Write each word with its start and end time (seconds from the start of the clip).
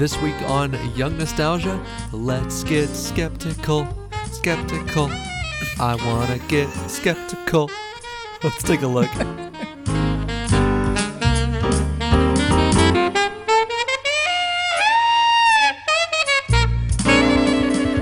This 0.00 0.16
week 0.22 0.40
on 0.48 0.72
Young 0.96 1.18
Nostalgia, 1.18 1.78
let's 2.10 2.64
get 2.64 2.88
skeptical. 2.88 3.86
Skeptical. 4.32 5.10
I 5.78 5.94
wanna 6.06 6.38
get 6.48 6.70
skeptical. 6.88 7.70
Let's 8.42 8.62
take 8.62 8.80
a 8.80 8.86
look. 8.86 9.10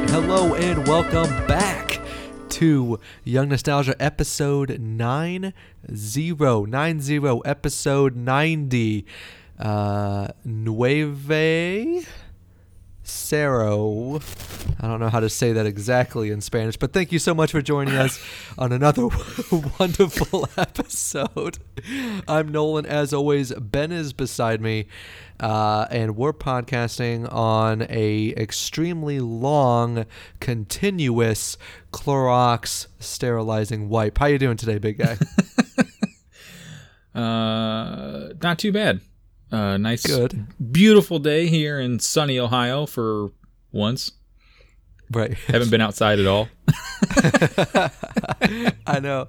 Hello 0.08 0.54
and 0.54 0.86
welcome 0.86 1.46
back 1.48 2.00
to 2.50 3.00
Young 3.24 3.48
Nostalgia 3.48 4.00
episode 4.00 4.78
90, 4.78 5.52
90 5.88 7.40
episode 7.44 8.14
90. 8.14 9.04
Uh, 9.58 10.28
Nueve 10.44 12.06
Cero. 13.02 14.20
I 14.80 14.86
don't 14.86 15.00
know 15.00 15.08
how 15.08 15.20
to 15.20 15.28
say 15.28 15.52
that 15.54 15.66
exactly 15.66 16.30
in 16.30 16.40
Spanish, 16.40 16.76
but 16.76 16.92
thank 16.92 17.10
you 17.10 17.18
so 17.18 17.34
much 17.34 17.50
for 17.50 17.60
joining 17.62 17.94
us 17.94 18.22
on 18.58 18.70
another 18.70 19.08
wonderful 19.80 20.48
episode. 20.56 21.58
I'm 22.28 22.52
Nolan. 22.52 22.86
As 22.86 23.12
always, 23.12 23.52
Ben 23.54 23.90
is 23.90 24.12
beside 24.12 24.60
me, 24.60 24.86
uh, 25.40 25.86
and 25.90 26.16
we're 26.16 26.32
podcasting 26.32 27.32
on 27.32 27.86
a 27.88 28.34
extremely 28.36 29.18
long, 29.18 30.06
continuous 30.38 31.56
Clorox 31.92 32.86
sterilizing 33.00 33.88
wipe. 33.88 34.18
How 34.18 34.26
you 34.26 34.38
doing 34.38 34.56
today, 34.56 34.78
big 34.78 34.98
guy? 34.98 35.18
Uh, 37.18 38.32
not 38.40 38.58
too 38.60 38.70
bad. 38.70 39.00
Uh, 39.50 39.76
nice, 39.78 40.06
Good. 40.06 40.46
beautiful 40.72 41.18
day 41.18 41.46
here 41.46 41.80
in 41.80 41.98
sunny 42.00 42.38
Ohio 42.38 42.84
for 42.86 43.30
once. 43.72 44.12
right. 45.10 45.34
Haven't 45.46 45.70
been 45.70 45.80
outside 45.80 46.18
at 46.18 46.26
all. 46.26 46.48
I 48.86 49.00
know. 49.00 49.26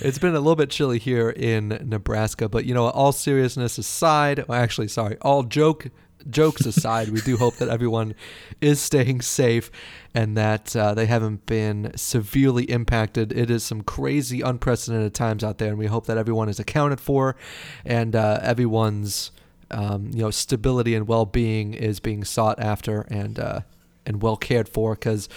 It's 0.00 0.18
been 0.18 0.34
a 0.34 0.40
little 0.40 0.56
bit 0.56 0.70
chilly 0.70 0.98
here 0.98 1.30
in 1.30 1.68
Nebraska, 1.84 2.48
but 2.48 2.64
you 2.64 2.74
know, 2.74 2.88
all 2.88 3.12
seriousness 3.12 3.78
aside, 3.78 4.44
well, 4.46 4.60
actually, 4.60 4.88
sorry, 4.88 5.16
all 5.22 5.42
joke 5.42 5.88
jokes 6.30 6.64
aside, 6.66 7.08
we 7.08 7.20
do 7.22 7.36
hope 7.36 7.56
that 7.56 7.68
everyone 7.68 8.14
is 8.60 8.80
staying 8.80 9.20
safe 9.20 9.70
and 10.14 10.36
that 10.36 10.74
uh, 10.76 10.94
they 10.94 11.06
haven't 11.06 11.46
been 11.46 11.92
severely 11.96 12.64
impacted. 12.64 13.32
It 13.32 13.50
is 13.50 13.64
some 13.64 13.82
crazy, 13.82 14.40
unprecedented 14.40 15.14
times 15.14 15.42
out 15.42 15.58
there, 15.58 15.70
and 15.70 15.78
we 15.78 15.86
hope 15.86 16.06
that 16.06 16.18
everyone 16.18 16.48
is 16.48 16.60
accounted 16.60 17.00
for 17.00 17.34
and 17.84 18.14
uh, 18.14 18.38
everyone's 18.42 19.30
um, 19.72 20.10
you 20.12 20.22
know 20.22 20.30
stability 20.30 20.94
and 20.94 21.08
well-being 21.08 21.74
is 21.74 22.00
being 22.00 22.24
sought 22.24 22.58
after 22.60 23.02
and 23.02 23.38
uh, 23.38 23.60
and 24.06 24.22
well 24.22 24.36
cared 24.36 24.68
for 24.68 24.94
because 24.94 25.28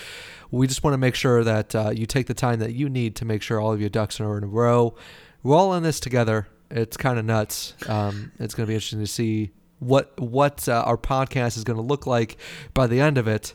we 0.51 0.67
just 0.67 0.83
want 0.83 0.93
to 0.93 0.97
make 0.97 1.15
sure 1.15 1.43
that 1.43 1.75
uh, 1.75 1.91
you 1.93 2.05
take 2.05 2.27
the 2.27 2.33
time 2.33 2.59
that 2.59 2.73
you 2.73 2.89
need 2.89 3.15
to 3.17 3.25
make 3.25 3.41
sure 3.41 3.59
all 3.59 3.73
of 3.73 3.79
your 3.79 3.89
ducks 3.89 4.19
are 4.19 4.37
in 4.37 4.43
a 4.43 4.47
row. 4.47 4.95
We're 5.43 5.55
all 5.55 5.73
in 5.73 5.83
this 5.83 5.99
together. 5.99 6.47
It's 6.71 6.97
kind 6.97 7.19
of 7.19 7.25
nuts. 7.25 7.73
Um, 7.87 8.31
it's 8.39 8.53
going 8.53 8.65
to 8.65 8.69
be 8.69 8.73
interesting 8.73 8.99
to 8.99 9.07
see 9.07 9.51
what 9.79 10.19
what 10.19 10.67
uh, 10.67 10.83
our 10.85 10.97
podcast 10.97 11.57
is 11.57 11.63
going 11.63 11.77
to 11.77 11.83
look 11.83 12.07
like 12.07 12.37
by 12.73 12.87
the 12.87 12.99
end 12.99 13.17
of 13.17 13.27
it. 13.27 13.53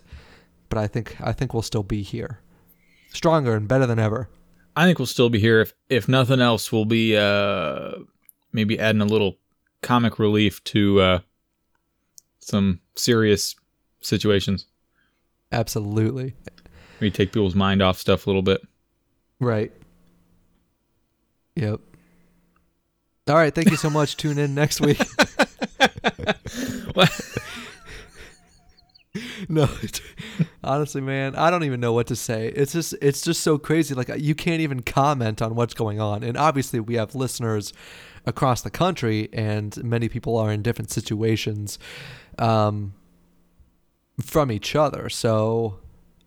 But 0.69 0.79
I 0.79 0.87
think 0.87 1.17
I 1.21 1.33
think 1.33 1.53
we'll 1.53 1.63
still 1.63 1.83
be 1.83 2.03
here, 2.03 2.41
stronger 3.13 3.57
and 3.57 3.67
better 3.67 3.87
than 3.87 3.99
ever. 3.99 4.29
I 4.77 4.85
think 4.85 4.99
we'll 4.99 5.07
still 5.07 5.31
be 5.31 5.41
here. 5.41 5.61
If 5.61 5.75
if 5.89 6.09
nothing 6.09 6.41
else, 6.41 6.71
we'll 6.71 6.85
be 6.85 7.17
uh 7.17 7.93
maybe 8.53 8.79
adding 8.79 9.01
a 9.01 9.07
little 9.07 9.39
comic 9.83 10.19
relief 10.19 10.63
to 10.65 11.01
uh 11.01 11.19
some 12.41 12.81
serious 12.97 13.55
situations. 14.01 14.67
Absolutely 15.53 16.35
We 17.01 17.11
take 17.11 17.33
people's 17.33 17.55
mind 17.55 17.83
off 17.83 17.99
stuff 17.99 18.27
a 18.27 18.31
little 18.31 18.43
bit. 18.43 18.61
right. 19.39 19.73
Yep. 21.57 21.81
All 23.29 23.35
right. 23.35 23.55
Thank 23.55 23.71
you 23.71 23.77
so 23.77 23.91
much. 23.91 24.17
Tune 24.17 24.39
in 24.39 24.55
next 24.55 24.81
week. 24.81 24.99
no, 29.49 29.69
honestly, 30.63 31.01
man, 31.01 31.35
I 31.35 31.51
don't 31.51 31.65
even 31.65 31.81
know 31.81 31.93
what 31.93 32.07
to 32.09 32.17
say. 32.17 32.49
It's 32.49 32.73
just, 32.73 32.95
it's 33.03 33.23
just 33.23 33.43
so 33.43 33.59
crazy. 33.59 33.95
Like 33.95 34.11
you 34.19 34.35
can't 34.35 34.61
even 34.61 34.83
comment 34.83 35.43
on 35.43 35.55
what's 35.55 35.75
going 35.75 36.01
on. 36.01 36.23
And 36.23 36.37
obviously, 36.37 36.81
we 36.81 36.95
have 36.95 37.15
listeners 37.15 37.73
across 38.27 38.63
the 38.63 38.71
country, 38.71 39.29
and 39.33 39.83
many 39.83 40.09
people 40.09 40.37
are 40.37 40.53
in 40.53 40.63
different 40.63 40.91
situations 40.91 41.79
um, 42.39 42.95
from 44.21 44.53
each 44.53 44.77
other. 44.77 45.09
So 45.09 45.81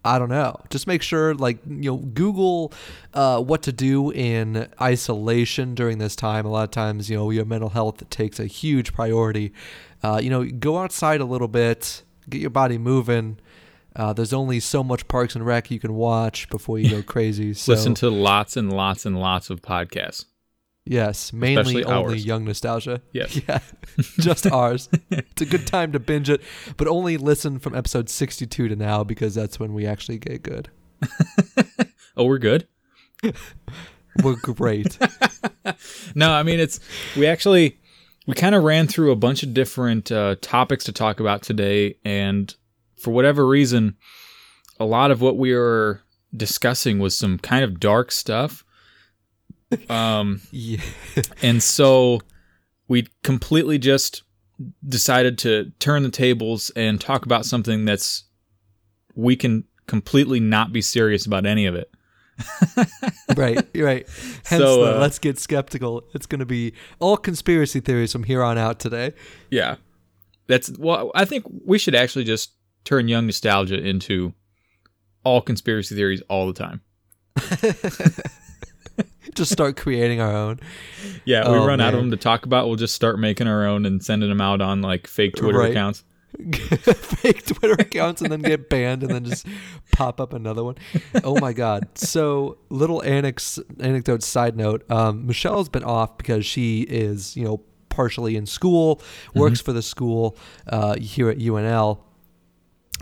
I 0.03 0.19
don't 0.19 0.29
know. 0.29 0.59
Just 0.69 0.85
make 0.85 1.01
sure, 1.01 1.33
like, 1.33 1.59
you 1.65 1.91
know, 1.91 1.97
Google 1.97 2.73
uh, 3.13 3.41
what 3.41 3.63
to 3.63 3.71
do 3.71 4.11
in 4.11 4.67
isolation 4.81 5.75
during 5.75 5.99
this 5.99 6.15
time. 6.15 6.45
A 6.45 6.49
lot 6.49 6.65
of 6.65 6.71
times, 6.71 7.09
you 7.09 7.15
know, 7.15 7.29
your 7.29 7.45
mental 7.45 7.69
health 7.69 8.09
takes 8.09 8.39
a 8.39 8.45
huge 8.45 8.93
priority. 8.93 9.53
Uh, 10.03 10.19
you 10.21 10.29
know, 10.29 10.43
go 10.43 10.79
outside 10.79 11.21
a 11.21 11.25
little 11.25 11.47
bit, 11.47 12.03
get 12.29 12.41
your 12.41 12.49
body 12.49 12.77
moving. 12.77 13.39
Uh, 13.95 14.11
there's 14.13 14.33
only 14.33 14.59
so 14.59 14.83
much 14.83 15.07
Parks 15.07 15.35
and 15.35 15.45
Rec 15.45 15.69
you 15.69 15.79
can 15.79 15.93
watch 15.93 16.49
before 16.49 16.79
you 16.79 16.89
go 16.89 17.01
crazy. 17.05 17.53
So, 17.53 17.73
Listen 17.73 17.93
to 17.95 18.09
lots 18.09 18.57
and 18.57 18.73
lots 18.73 19.05
and 19.05 19.19
lots 19.19 19.49
of 19.51 19.61
podcasts. 19.61 20.25
yes, 20.85 21.31
mainly 21.31 21.61
especially 21.61 21.83
only 21.85 22.13
ours. 22.15 22.25
Young 22.25 22.43
Nostalgia. 22.45 23.01
Yes. 23.13 23.39
Yeah, 23.47 23.59
just 24.19 24.47
ours. 24.51 24.89
It's 25.11 25.41
a 25.41 25.45
good 25.45 25.67
time 25.67 25.91
to 25.91 25.99
binge 25.99 26.29
it, 26.29 26.41
but 26.77 26.87
only 26.87 27.17
listen 27.17 27.59
from 27.59 27.75
episode 27.75 28.09
62 28.09 28.67
to 28.69 28.75
now 28.75 29.03
because 29.03 29.35
that's 29.35 29.59
when 29.59 29.73
we 29.73 29.85
actually 29.85 30.17
get 30.17 30.41
good. 30.41 30.69
Oh, 32.17 32.25
we're 32.25 32.37
good. 32.39 32.67
We're 34.23 34.35
great. 34.35 34.97
No, 36.15 36.31
I 36.31 36.43
mean 36.43 36.59
it's 36.59 36.79
we 37.15 37.25
actually 37.27 37.79
we 38.25 38.33
kind 38.33 38.55
of 38.55 38.63
ran 38.63 38.87
through 38.87 39.11
a 39.11 39.15
bunch 39.15 39.43
of 39.43 39.53
different 39.53 40.11
uh, 40.11 40.35
topics 40.41 40.85
to 40.85 40.91
talk 40.91 41.19
about 41.19 41.41
today, 41.41 41.97
and 42.05 42.53
for 42.97 43.11
whatever 43.11 43.45
reason, 43.45 43.95
a 44.79 44.85
lot 44.85 45.11
of 45.11 45.21
what 45.21 45.37
we 45.37 45.53
were 45.53 46.01
discussing 46.35 46.99
was 46.99 47.15
some 47.15 47.37
kind 47.37 47.63
of 47.63 47.79
dark 47.79 48.11
stuff. 48.11 48.63
Um, 49.89 50.41
yeah. 50.51 50.81
and 51.41 51.61
so 51.61 52.21
we 52.87 53.07
completely 53.23 53.77
just 53.77 54.23
decided 54.87 55.37
to 55.39 55.71
turn 55.79 56.03
the 56.03 56.09
tables 56.09 56.71
and 56.75 57.01
talk 57.01 57.25
about 57.25 57.45
something 57.45 57.85
that's 57.85 58.25
we 59.15 59.35
can 59.35 59.65
completely 59.87 60.39
not 60.39 60.71
be 60.71 60.81
serious 60.81 61.25
about 61.25 61.45
any 61.45 61.65
of 61.65 61.75
it. 61.75 61.91
right, 63.37 63.65
right. 63.75 64.07
Hence, 64.45 64.47
So, 64.49 64.83
the 64.85 64.95
uh, 64.97 64.99
let's 64.99 65.19
get 65.19 65.37
skeptical. 65.39 66.03
It's 66.13 66.25
going 66.25 66.39
to 66.39 66.45
be 66.45 66.73
all 66.99 67.17
conspiracy 67.17 67.79
theories 67.79 68.11
from 68.11 68.23
here 68.23 68.41
on 68.43 68.57
out 68.57 68.79
today. 68.79 69.13
Yeah. 69.51 69.75
That's 70.47 70.71
well 70.77 71.11
I 71.15 71.23
think 71.25 71.45
we 71.65 71.77
should 71.77 71.95
actually 71.95 72.25
just 72.25 72.51
turn 72.83 73.07
young 73.07 73.25
nostalgia 73.27 73.79
into 73.79 74.33
all 75.23 75.41
conspiracy 75.41 75.95
theories 75.95 76.21
all 76.29 76.47
the 76.47 76.53
time. 76.53 76.81
Just 79.35 79.51
start 79.51 79.77
creating 79.77 80.21
our 80.21 80.31
own. 80.35 80.59
Yeah, 81.25 81.49
we 81.49 81.57
Oh, 81.57 81.65
run 81.65 81.81
out 81.81 81.93
of 81.95 81.99
them 82.01 82.11
to 82.11 82.17
talk 82.17 82.45
about, 82.45 82.67
we'll 82.67 82.75
just 82.75 82.93
start 82.93 83.17
making 83.17 83.47
our 83.47 83.65
own 83.65 83.85
and 83.85 84.03
sending 84.03 84.29
them 84.29 84.41
out 84.41 84.61
on 84.61 84.81
like 84.81 85.07
fake 85.07 85.35
Twitter 85.35 85.57
Right. 85.57 85.71
accounts. 85.71 86.03
fake 86.79 87.45
Twitter 87.45 87.75
accounts 87.79 88.21
and 88.21 88.31
then 88.31 88.41
get 88.41 88.69
banned 88.69 89.03
and 89.03 89.11
then 89.11 89.25
just 89.25 89.45
pop 89.91 90.19
up 90.19 90.33
another 90.33 90.63
one. 90.63 90.75
Oh 91.23 91.39
my 91.39 91.53
god. 91.53 91.87
So 91.97 92.57
little 92.69 93.03
annex 93.03 93.59
anecdote 93.79 94.23
side 94.23 94.57
note, 94.57 94.89
um, 94.91 95.27
Michelle's 95.27 95.69
been 95.69 95.83
off 95.83 96.17
because 96.17 96.45
she 96.45 96.81
is, 96.81 97.37
you 97.37 97.45
know, 97.45 97.61
partially 97.89 98.35
in 98.35 98.45
school, 98.45 99.01
works 99.35 99.61
for 99.61 99.71
the 99.71 99.81
school 99.81 100.37
uh, 100.67 100.95
here 100.95 101.29
at 101.29 101.37
UNL. 101.37 101.99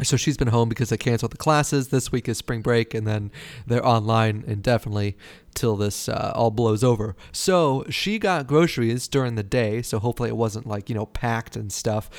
So 0.04 0.18
she's 0.18 0.38
been 0.38 0.48
home 0.48 0.70
because 0.70 0.90
they 0.90 0.98
canceled 0.98 1.32
the 1.32 1.38
classes. 1.38 1.90
This 1.90 2.12
week 2.12 2.28
is 2.28 2.38
spring 2.38 2.62
break, 2.62 2.94
and 2.94 3.06
then 3.06 3.32
they're 3.68 3.86
online 3.86 4.44
indefinitely 4.48 5.18
till 5.54 5.76
this 5.76 6.10
uh, 6.10 6.32
all 6.36 6.50
blows 6.50 6.84
over. 6.84 7.16
So 7.32 7.86
she 7.90 8.18
got 8.18 8.48
groceries 8.48 9.08
during 9.08 9.36
the 9.36 9.44
day. 9.44 9.82
So 9.82 10.00
hopefully 10.00 10.30
it 10.30 10.38
wasn't 10.38 10.66
like 10.66 10.90
you 10.90 10.96
know 10.96 11.06
packed 11.06 11.56
and 11.56 11.72
stuff 11.72 12.10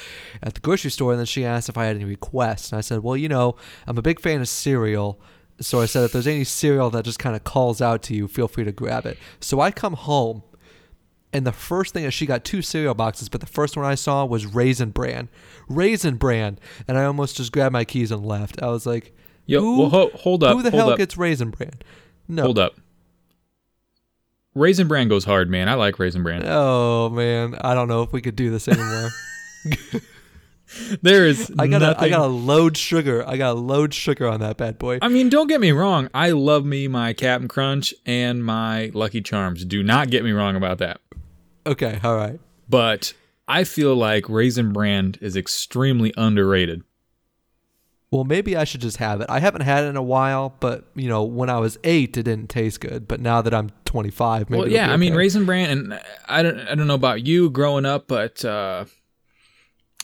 at 0.42 0.54
the 0.54 0.60
grocery 0.60 0.90
store. 0.90 1.12
And 1.12 1.18
then 1.18 1.26
she 1.26 1.44
asked 1.44 1.68
if 1.68 1.76
I 1.76 1.86
had 1.86 1.96
any 1.96 2.04
requests, 2.04 2.70
and 2.70 2.78
I 2.78 2.82
said, 2.82 3.02
well, 3.02 3.16
you 3.16 3.28
know, 3.28 3.56
I'm 3.86 3.98
a 3.98 4.02
big 4.02 4.20
fan 4.20 4.40
of 4.40 4.48
cereal. 4.48 5.20
So 5.60 5.80
I 5.80 5.86
said, 5.86 6.04
if 6.04 6.12
there's 6.12 6.26
any 6.26 6.44
cereal 6.44 6.90
that 6.90 7.04
just 7.04 7.18
kind 7.18 7.36
of 7.36 7.44
calls 7.44 7.80
out 7.80 8.02
to 8.04 8.14
you, 8.14 8.26
feel 8.26 8.48
free 8.48 8.64
to 8.64 8.72
grab 8.72 9.06
it. 9.06 9.18
So 9.38 9.60
I 9.60 9.70
come 9.70 9.94
home 9.94 10.42
and 11.32 11.46
the 11.46 11.52
first 11.52 11.94
thing 11.94 12.04
is 12.04 12.12
she 12.14 12.26
got 12.26 12.44
two 12.44 12.62
cereal 12.62 12.94
boxes, 12.94 13.28
but 13.28 13.40
the 13.40 13.46
first 13.46 13.76
one 13.76 13.86
I 13.86 13.94
saw 13.94 14.24
was 14.24 14.46
Raisin 14.46 14.90
Bran, 14.90 15.28
Raisin 15.68 16.16
Bran, 16.16 16.58
and 16.86 16.98
I 16.98 17.04
almost 17.04 17.36
just 17.36 17.52
grabbed 17.52 17.72
my 17.72 17.84
keys 17.84 18.10
and 18.10 18.24
left. 18.24 18.62
I 18.62 18.68
was 18.68 18.86
like, 18.86 19.16
Yo, 19.46 19.60
who, 19.60 19.78
well, 19.80 19.88
ho- 19.90 20.10
hold 20.14 20.44
up. 20.44 20.56
who 20.56 20.62
the 20.62 20.70
hell 20.70 20.90
up. 20.90 20.98
gets 20.98 21.16
Raisin 21.16 21.50
Bran? 21.50 21.72
No. 22.28 22.42
Hold 22.44 22.58
up. 22.58 22.76
Raisin 24.54 24.86
Bran 24.86 25.08
goes 25.08 25.24
hard, 25.24 25.48
man. 25.48 25.68
I 25.68 25.74
like 25.74 25.98
Raisin 25.98 26.22
Bran. 26.22 26.42
Oh 26.46 27.08
man, 27.10 27.56
I 27.60 27.74
don't 27.74 27.88
know 27.88 28.02
if 28.02 28.12
we 28.12 28.20
could 28.20 28.36
do 28.36 28.50
this 28.50 28.68
anymore. 28.68 29.10
there 31.02 31.26
is 31.26 31.52
I 31.58 31.66
gotta, 31.66 31.86
nothing. 31.86 32.04
I 32.04 32.08
gotta 32.08 32.26
load 32.26 32.76
sugar. 32.76 33.26
I 33.26 33.36
gotta 33.36 33.58
load 33.58 33.94
sugar 33.94 34.28
on 34.28 34.40
that 34.40 34.56
bad 34.56 34.78
boy. 34.78 34.98
I 35.02 35.08
mean, 35.08 35.28
don't 35.28 35.46
get 35.46 35.60
me 35.60 35.72
wrong. 35.72 36.08
I 36.14 36.30
love 36.30 36.64
me 36.64 36.88
my 36.88 37.12
Captain 37.12 37.48
Crunch 37.48 37.94
and 38.06 38.44
my 38.44 38.90
Lucky 38.94 39.20
Charms. 39.20 39.64
Do 39.64 39.82
not 39.82 40.10
get 40.10 40.24
me 40.24 40.32
wrong 40.32 40.56
about 40.56 40.78
that. 40.78 41.00
Okay, 41.66 42.00
all 42.02 42.16
right. 42.16 42.40
But 42.68 43.14
I 43.48 43.64
feel 43.64 43.94
like 43.94 44.28
Raisin 44.28 44.72
Bran 44.72 45.14
is 45.20 45.36
extremely 45.36 46.12
underrated. 46.16 46.82
Well, 48.10 48.24
maybe 48.24 48.56
I 48.56 48.64
should 48.64 48.82
just 48.82 48.98
have 48.98 49.22
it. 49.22 49.26
I 49.30 49.40
haven't 49.40 49.62
had 49.62 49.84
it 49.84 49.88
in 49.88 49.96
a 49.96 50.02
while, 50.02 50.54
but 50.60 50.84
you 50.94 51.08
know, 51.08 51.22
when 51.22 51.48
I 51.48 51.58
was 51.58 51.78
eight, 51.82 52.16
it 52.18 52.24
didn't 52.24 52.48
taste 52.48 52.80
good. 52.80 53.08
But 53.08 53.20
now 53.20 53.40
that 53.40 53.54
I'm 53.54 53.70
25, 53.86 54.50
maybe. 54.50 54.60
well, 54.60 54.68
yeah. 54.68 54.88
be 54.88 54.92
I 54.92 54.96
mean. 54.98 55.14
Raisin 55.14 55.46
Bran, 55.46 55.70
and 55.70 56.00
I 56.28 56.42
don't, 56.42 56.60
I 56.60 56.74
don't 56.74 56.86
know 56.86 56.94
about 56.94 57.26
you 57.26 57.48
growing 57.48 57.86
up, 57.86 58.08
but 58.08 58.44
uh, 58.44 58.84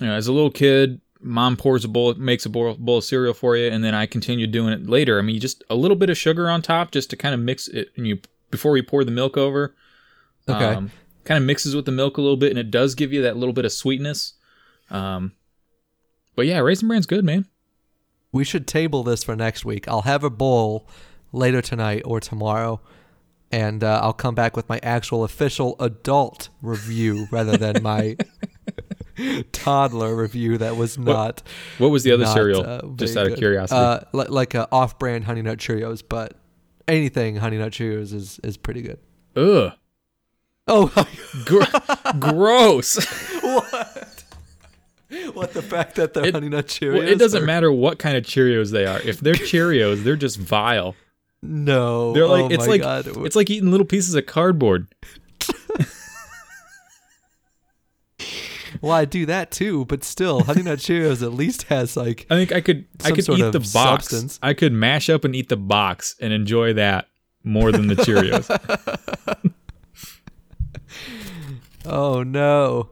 you 0.01 0.07
know, 0.07 0.15
as 0.15 0.27
a 0.27 0.33
little 0.33 0.51
kid, 0.51 1.03
mom 1.21 1.59
pours 1.59 1.85
a 1.85 1.89
bowl, 1.89 2.15
makes 2.15 2.47
a 2.47 2.49
bowl, 2.49 2.75
bowl 2.79 2.99
of 2.99 3.05
cereal 3.05 3.35
for 3.35 3.57
you, 3.57 3.69
and 3.69 3.85
then 3.85 3.95
I 3.95 4.07
continue 4.07 4.47
doing 4.47 4.73
it 4.73 4.89
later. 4.89 5.19
I 5.19 5.23
mean, 5.23 5.39
just 5.39 5.63
a 5.69 5.75
little 5.75 5.97
bit 5.97 6.09
of 6.09 6.17
sugar 6.17 6.49
on 6.49 6.63
top, 6.63 6.93
just 6.93 7.11
to 7.11 7.17
kind 7.17 7.35
of 7.35 7.41
mix 7.41 7.69
it, 7.69 7.91
and 7.97 8.07
you 8.07 8.21
before 8.51 8.73
we 8.73 8.81
pour 8.81 9.05
the 9.05 9.11
milk 9.11 9.37
over. 9.37 9.75
Okay. 10.49 10.65
Um, 10.65 10.91
kind 11.29 11.37
of 11.39 11.45
mixes 11.45 11.77
with 11.77 11.85
the 11.85 11.93
milk 11.93 12.17
a 12.17 12.23
little 12.23 12.39
bit, 12.39 12.49
and 12.51 12.59
it 12.59 12.71
does 12.71 12.95
give 12.95 13.13
you 13.13 13.21
that 13.23 13.37
little 13.37 13.53
bit 13.53 13.67
of 13.67 13.73
sweetness. 13.73 14.33
Um, 14.91 15.33
but 16.35 16.47
yeah, 16.47 16.59
Raisin 16.59 16.89
Bran's 16.89 17.05
good, 17.07 17.23
man. 17.25 17.47
we 18.33 18.45
should 18.45 18.67
table 18.67 19.03
this 19.03 19.23
for 19.23 19.37
next 19.37 19.65
week. 19.65 19.87
I'll 19.87 20.03
have 20.03 20.25
a 20.25 20.31
bowl 20.31 20.89
later 21.31 21.61
tonight 21.61 22.03
or 22.07 22.19
tomorrow, 22.19 22.81
and 23.53 23.85
uh, 23.85 24.01
I'll 24.03 24.15
come 24.15 24.35
back 24.35 24.57
with 24.57 24.69
my 24.71 24.81
actual 24.83 25.23
official 25.23 25.77
adult 25.81 26.49
review 26.63 27.27
rather 27.31 27.59
than 27.59 27.83
my 27.83 28.17
toddler 29.53 30.17
review 30.17 30.57
that 30.59 30.77
was 30.77 30.97
not. 30.99 31.43
What 31.79 31.89
was 31.89 32.05
the 32.05 32.13
other 32.13 32.25
not, 32.25 32.35
cereal? 32.35 32.65
uh, 32.65 32.81
just 32.97 33.17
out 33.17 33.27
of 33.27 33.37
curiosity. 33.37 33.79
Uh, 33.79 34.01
li- 34.13 34.29
like 34.29 34.55
a 34.55 34.67
off-brand 34.73 35.25
Honey 35.25 35.43
Nut 35.43 35.59
Cheerios, 35.59 36.03
but 36.09 36.35
anything 36.87 37.37
Honey 37.37 37.59
Nut 37.59 37.73
Cheerios 37.73 38.15
is 38.15 38.41
is 38.43 38.57
pretty 38.57 38.83
good. 38.83 38.99
Ugh, 39.37 39.73
Oh, 40.69 40.93
Gr- 41.45 41.63
gross. 42.19 42.97
what? 43.43 44.25
What 45.33 45.53
the 45.55 45.63
fact 45.63 45.95
that 45.97 46.13
they're 46.15 46.27
It- 46.27 46.35
Honey 46.35 46.49
Nut 46.51 46.67
Cheerios? 46.67 46.99
Well, 46.99 47.09
it 47.09 47.19
doesn't 47.19 47.43
are- 47.43 47.47
matter 47.47 47.73
what 47.73 47.99
kind 47.99 48.17
of 48.17 48.25
Cheerios 48.25 48.71
they 48.73 48.85
are. 48.87 49.01
If 49.01 49.21
they're 49.21 49.35
Cheerios, 49.35 50.03
they're 50.05 50.17
just 50.17 50.37
vile. 50.39 50.95
No, 51.43 52.13
They're 52.15 52.27
like 52.27 52.45
oh 52.47 52.49
it's 52.51 52.67
like 52.67 52.81
God. 52.83 53.07
it's 53.25 53.37
like 53.37 53.49
eating 53.49 53.71
little 53.71 53.87
pieces 53.87 54.15
of 54.15 54.27
cardboard. 54.27 54.89
Well, 58.83 58.93
I 58.93 59.07
do 59.07 59.25
that 59.27 59.51
too, 59.51 59.87
but 59.87 60.05
still, 60.05 60.45
Honey 60.45 60.63
Nut 60.63 60.79
Cheerios 60.79 61.23
at 61.23 61.33
least 61.33 61.65
has 61.65 61.97
like 61.97 62.27
I 62.31 62.35
think 62.37 62.53
I 62.53 62.61
could 62.61 62.85
I 63.05 63.11
could 63.11 63.29
eat 63.31 63.53
the 63.53 63.59
box. 63.61 63.71
substance. 64.09 64.39
I 64.43 64.53
could 64.55 64.73
mash 64.73 65.09
up 65.09 65.25
and 65.25 65.35
eat 65.35 65.49
the 65.49 65.57
box 65.57 66.15
and 66.21 66.33
enjoy 66.33 66.75
that 66.75 67.07
more 67.43 67.73
than 67.73 67.87
the 67.89 67.95
Cheerios. 67.97 68.47
Oh 71.89 72.23
no. 72.23 72.91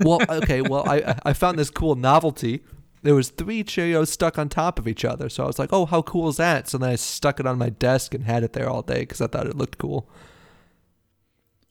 Well, 0.00 0.20
okay. 0.28 0.60
Well, 0.60 0.88
I 0.88 1.16
I 1.24 1.32
found 1.32 1.58
this 1.58 1.70
cool 1.70 1.94
novelty. 1.94 2.62
There 3.02 3.14
was 3.14 3.30
three 3.30 3.62
Cheerios 3.62 4.08
stuck 4.08 4.38
on 4.38 4.48
top 4.48 4.78
of 4.78 4.88
each 4.88 5.04
other, 5.04 5.28
so 5.28 5.44
I 5.44 5.46
was 5.46 5.58
like, 5.58 5.72
"Oh, 5.72 5.86
how 5.86 6.02
cool 6.02 6.28
is 6.28 6.36
that?" 6.38 6.68
So 6.68 6.78
then 6.78 6.90
I 6.90 6.96
stuck 6.96 7.38
it 7.38 7.46
on 7.46 7.56
my 7.58 7.70
desk 7.70 8.12
and 8.14 8.24
had 8.24 8.42
it 8.42 8.52
there 8.54 8.68
all 8.68 8.82
day 8.82 9.00
because 9.00 9.20
I 9.20 9.28
thought 9.28 9.46
it 9.46 9.56
looked 9.56 9.78
cool. 9.78 10.08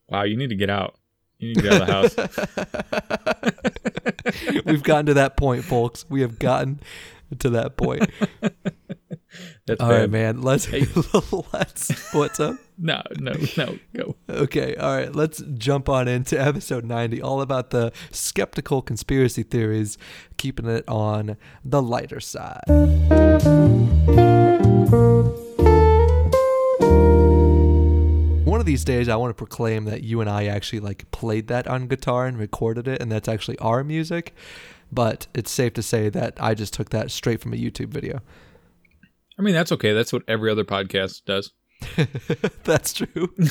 wow, 0.10 0.24
you 0.24 0.38
need 0.38 0.50
to 0.50 0.56
get 0.56 0.70
out. 0.70 0.96
You 1.38 1.50
need 1.50 1.56
to 1.56 1.62
get 1.62 1.82
out 1.82 2.06
of 2.06 2.16
the 2.16 3.42
house. 4.56 4.64
We've 4.66 4.84
gotten 4.84 5.06
to 5.08 5.14
that 5.16 5.36
point, 5.38 5.64
folks. 5.66 6.06
We 6.10 6.22
have 6.22 6.40
gotten 6.40 6.80
to 7.40 7.50
that 7.52 7.76
point. 7.78 8.10
That's 9.68 9.82
All 9.82 9.90
bad. 9.90 10.00
right, 10.00 10.10
man. 10.10 10.42
Let's 10.42 10.72
let's 11.54 12.14
what's 12.14 12.40
up? 12.40 12.56
No, 12.80 13.02
no, 13.20 13.34
no, 13.58 13.80
go. 13.96 14.16
Okay, 14.30 14.76
all 14.76 14.96
right, 14.96 15.16
let's 15.16 15.42
jump 15.56 15.90
on 15.90 16.08
into 16.08 16.40
episode 16.42 16.86
90, 16.86 17.22
all 17.24 17.42
about 17.42 17.72
the 17.72 17.92
skeptical 18.12 18.84
conspiracy 18.84 19.42
theories, 19.42 19.98
keeping 20.38 20.68
it 20.68 20.84
on 20.88 21.38
the 21.66 21.82
lighter 21.82 22.20
side. 22.20 22.62
One 28.46 28.60
of 28.60 28.68
these 28.68 28.86
days, 28.86 29.10
I 29.10 29.16
want 29.16 29.32
to 29.32 29.36
proclaim 29.36 29.86
that 29.86 30.04
you 30.04 30.22
and 30.22 30.30
I 30.30 30.46
actually 30.46 30.80
like 30.80 31.10
played 31.10 31.48
that 31.48 31.68
on 31.68 31.88
guitar 31.88 32.28
and 32.28 32.38
recorded 32.38 32.88
it, 32.88 33.02
and 33.02 33.12
that's 33.12 33.28
actually 33.28 33.58
our 33.58 33.84
music. 33.84 34.36
But 34.92 35.26
it's 35.34 35.50
safe 35.50 35.74
to 35.74 35.82
say 35.82 36.10
that 36.10 36.38
I 36.40 36.54
just 36.54 36.76
took 36.76 36.92
that 36.92 37.10
straight 37.10 37.42
from 37.42 37.54
a 37.54 37.58
YouTube 37.58 37.90
video. 37.90 38.22
I 39.40 39.42
mean, 39.42 39.56
that's 39.56 39.72
okay. 39.72 39.94
That's 39.94 40.14
what 40.14 40.24
every 40.28 40.52
other 40.52 40.64
podcast 40.64 41.26
does. 41.26 41.52
that's 42.64 42.94
true. 42.94 43.34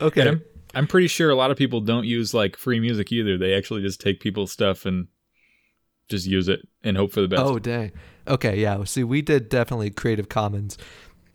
Okay. 0.00 0.28
I'm, 0.28 0.42
I'm 0.74 0.86
pretty 0.86 1.08
sure 1.08 1.30
a 1.30 1.34
lot 1.34 1.50
of 1.50 1.56
people 1.56 1.80
don't 1.80 2.06
use 2.06 2.32
like 2.32 2.56
free 2.56 2.80
music 2.80 3.12
either. 3.12 3.36
They 3.36 3.54
actually 3.54 3.82
just 3.82 4.00
take 4.00 4.20
people's 4.20 4.52
stuff 4.52 4.86
and 4.86 5.08
just 6.08 6.26
use 6.26 6.48
it 6.48 6.66
and 6.82 6.96
hope 6.96 7.12
for 7.12 7.20
the 7.20 7.28
best. 7.28 7.42
Oh 7.42 7.58
dang. 7.58 7.92
Okay, 8.28 8.58
yeah. 8.58 8.82
See, 8.84 9.04
we 9.04 9.22
did 9.22 9.48
definitely 9.48 9.90
Creative 9.90 10.28
Commons 10.28 10.78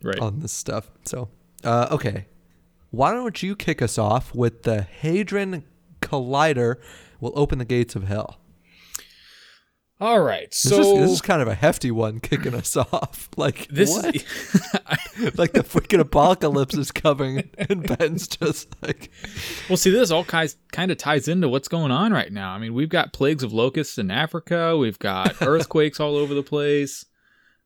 right. 0.02 0.18
on 0.18 0.40
this 0.40 0.52
stuff. 0.52 0.90
So, 1.04 1.28
uh, 1.64 1.88
okay. 1.90 2.26
Why 2.90 3.12
don't 3.12 3.42
you 3.42 3.56
kick 3.56 3.80
us 3.80 3.98
off 3.98 4.34
with 4.34 4.64
the 4.64 4.82
Hadron 4.82 5.64
Collider 6.00 6.76
will 7.20 7.32
open 7.34 7.58
the 7.58 7.64
gates 7.64 7.96
of 7.96 8.04
hell? 8.04 8.38
All 10.02 10.20
right. 10.20 10.50
This, 10.50 10.58
So 10.58 10.80
is, 10.80 11.00
this 11.00 11.10
is 11.12 11.20
kind 11.20 11.40
of 11.40 11.46
a 11.46 11.54
hefty 11.54 11.92
one 11.92 12.18
kicking 12.18 12.56
us 12.56 12.76
off. 12.92 13.28
Like 13.36 13.68
this 13.68 13.88
what? 13.88 14.16
is 14.16 14.24
like 15.38 15.52
the 15.52 15.62
freaking 15.62 16.00
apocalypse 16.00 16.76
is 16.76 16.90
coming, 16.90 17.48
and 17.56 17.86
Ben's 17.96 18.26
just 18.26 18.74
like, 18.82 19.12
well. 19.68 19.76
See, 19.76 19.90
this 19.90 20.10
all 20.10 20.24
kind 20.24 20.52
kind 20.72 20.90
of 20.90 20.98
ties 20.98 21.28
into 21.28 21.48
what's 21.48 21.68
going 21.68 21.92
on 21.92 22.12
right 22.12 22.32
now. 22.32 22.50
I 22.50 22.58
mean, 22.58 22.74
we've 22.74 22.88
got 22.88 23.12
plagues 23.12 23.44
of 23.44 23.52
locusts 23.52 23.96
in 23.96 24.10
Africa. 24.10 24.76
We've 24.76 24.98
got 24.98 25.36
earthquakes 25.40 26.00
all 26.00 26.16
over 26.16 26.34
the 26.34 26.42
place. 26.42 27.04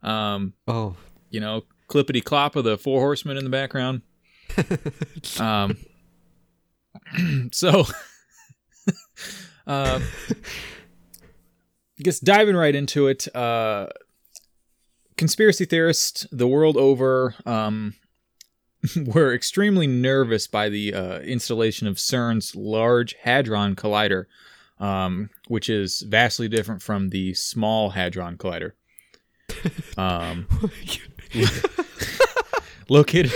Um, 0.02 0.52
oh, 0.68 0.94
you 1.30 1.40
know, 1.40 1.62
clippity 1.88 2.22
clop 2.22 2.54
of 2.54 2.64
the 2.64 2.76
four 2.76 3.00
horsemen 3.00 3.38
in 3.38 3.44
the 3.44 3.50
background. 3.50 4.02
um, 5.40 5.78
so, 7.52 7.86
uh, 9.66 10.00
I 11.98 12.02
guess 12.02 12.20
diving 12.20 12.56
right 12.56 12.74
into 12.74 13.06
it, 13.08 13.34
uh, 13.34 13.86
conspiracy 15.16 15.64
theorists 15.64 16.26
the 16.30 16.46
world 16.46 16.76
over 16.76 17.34
um, 17.46 17.94
were 19.06 19.34
extremely 19.34 19.86
nervous 19.86 20.46
by 20.46 20.68
the 20.68 20.92
uh, 20.92 21.18
installation 21.20 21.86
of 21.86 21.96
CERN's 21.96 22.54
Large 22.54 23.16
Hadron 23.22 23.76
Collider, 23.76 24.26
um, 24.78 25.30
which 25.48 25.70
is 25.70 26.02
vastly 26.02 26.48
different 26.48 26.82
from 26.82 27.08
the 27.08 27.34
Small 27.34 27.90
Hadron 27.90 28.36
Collider. 28.36 28.72
Um, 29.96 30.46
located. 32.90 33.32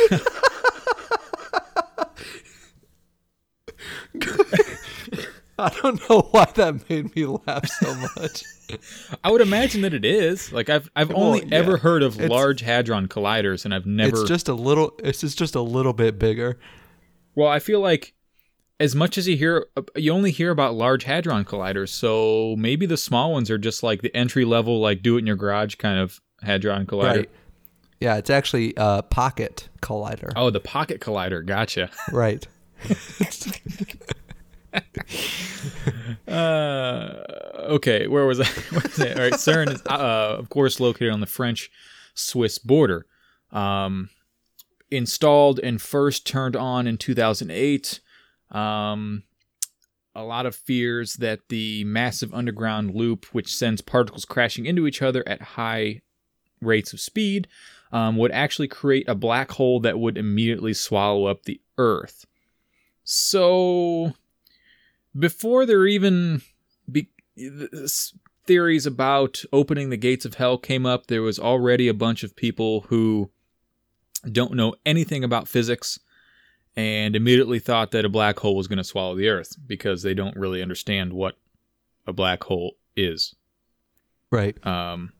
I 5.64 5.80
don't 5.82 6.08
know 6.10 6.20
why 6.30 6.46
that 6.54 6.88
made 6.88 7.14
me 7.14 7.26
laugh 7.26 7.66
so 7.68 7.94
much. 8.16 8.42
I 9.24 9.30
would 9.30 9.40
imagine 9.40 9.82
that 9.82 9.94
it 9.94 10.04
is. 10.04 10.52
Like 10.52 10.68
I've 10.70 10.90
I've 10.96 11.08
Well, 11.10 11.22
only 11.24 11.44
yeah. 11.46 11.56
ever 11.58 11.76
heard 11.78 12.02
of 12.02 12.14
It's- 12.14 12.30
large 12.30 12.60
hadron 12.60 13.08
colliders, 13.08 13.64
and 13.64 13.74
I've 13.74 13.86
never. 13.86 14.20
It's 14.20 14.28
just 14.28 14.48
a 14.48 14.54
little. 14.54 14.92
It's 15.02 15.20
just 15.20 15.38
just 15.38 15.54
a 15.54 15.60
little 15.60 15.92
bit 15.92 16.18
bigger. 16.18 16.58
well, 17.34 17.48
I 17.48 17.58
feel 17.58 17.80
like 17.80 18.14
as 18.78 18.94
much 18.94 19.18
as 19.18 19.28
you 19.28 19.36
hear, 19.36 19.66
uh, 19.76 19.82
you 19.96 20.10
only 20.12 20.30
hear 20.30 20.50
about 20.50 20.74
large 20.74 21.04
hadron 21.04 21.44
colliders. 21.44 21.90
So 21.90 22.54
maybe 22.56 22.86
the 22.86 22.96
small 22.96 23.32
ones 23.32 23.50
are 23.50 23.58
just 23.58 23.82
like 23.82 24.00
the 24.02 24.14
entry 24.16 24.44
level, 24.46 24.80
like 24.80 25.02
do 25.02 25.16
it 25.16 25.20
in 25.20 25.26
your 25.26 25.36
garage 25.36 25.74
kind 25.74 25.98
of 25.98 26.20
hadron 26.42 26.86
collider. 26.86 27.16
Right. 27.16 27.30
Yeah, 28.00 28.16
it's 28.16 28.30
actually 28.30 28.72
a 28.78 29.02
pocket 29.02 29.68
collider. 29.82 30.32
Oh, 30.34 30.48
the 30.48 30.60
pocket 30.60 31.00
collider. 31.02 31.44
Gotcha. 31.44 31.90
Right. 32.10 32.46
Uh, 36.30 37.24
okay, 37.70 38.06
where 38.06 38.26
was 38.26 38.40
I? 38.40 38.44
Where 38.70 38.82
was 38.82 39.00
I? 39.00 39.12
All 39.12 39.20
right, 39.20 39.32
CERN 39.32 39.74
is, 39.74 39.82
uh, 39.86 40.36
of 40.38 40.48
course, 40.48 40.80
located 40.80 41.12
on 41.12 41.20
the 41.20 41.26
French-Swiss 41.26 42.58
border. 42.58 43.06
Um, 43.50 44.10
installed 44.90 45.58
and 45.60 45.80
first 45.80 46.26
turned 46.26 46.56
on 46.56 46.86
in 46.86 46.98
2008. 46.98 48.00
Um, 48.50 49.24
a 50.14 50.22
lot 50.24 50.46
of 50.46 50.54
fears 50.54 51.14
that 51.14 51.48
the 51.48 51.84
massive 51.84 52.34
underground 52.34 52.94
loop, 52.94 53.26
which 53.26 53.54
sends 53.54 53.80
particles 53.80 54.24
crashing 54.24 54.66
into 54.66 54.86
each 54.86 55.02
other 55.02 55.26
at 55.26 55.40
high 55.42 56.02
rates 56.60 56.92
of 56.92 57.00
speed, 57.00 57.48
um, 57.92 58.16
would 58.16 58.32
actually 58.32 58.68
create 58.68 59.08
a 59.08 59.14
black 59.14 59.52
hole 59.52 59.80
that 59.80 59.98
would 59.98 60.18
immediately 60.18 60.74
swallow 60.74 61.26
up 61.26 61.44
the 61.44 61.60
Earth. 61.78 62.26
So 63.04 64.14
before 65.18 65.66
there 65.66 65.86
even 65.86 66.42
be 66.90 67.08
theories 68.44 68.86
about 68.86 69.42
opening 69.52 69.90
the 69.90 69.96
gates 69.96 70.24
of 70.24 70.34
hell 70.34 70.58
came 70.58 70.86
up, 70.86 71.06
there 71.06 71.22
was 71.22 71.38
already 71.38 71.88
a 71.88 71.94
bunch 71.94 72.22
of 72.22 72.36
people 72.36 72.82
who 72.88 73.30
don't 74.30 74.54
know 74.54 74.74
anything 74.84 75.24
about 75.24 75.48
physics 75.48 75.98
and 76.76 77.16
immediately 77.16 77.58
thought 77.58 77.90
that 77.90 78.04
a 78.04 78.08
black 78.08 78.38
hole 78.38 78.56
was 78.56 78.68
going 78.68 78.78
to 78.78 78.84
swallow 78.84 79.14
the 79.14 79.28
earth 79.28 79.56
because 79.66 80.02
they 80.02 80.14
don't 80.14 80.36
really 80.36 80.62
understand 80.62 81.12
what 81.12 81.36
a 82.06 82.12
black 82.12 82.44
hole 82.44 82.76
is. 82.96 83.34
Right. 84.30 84.64
Um, 84.64 85.12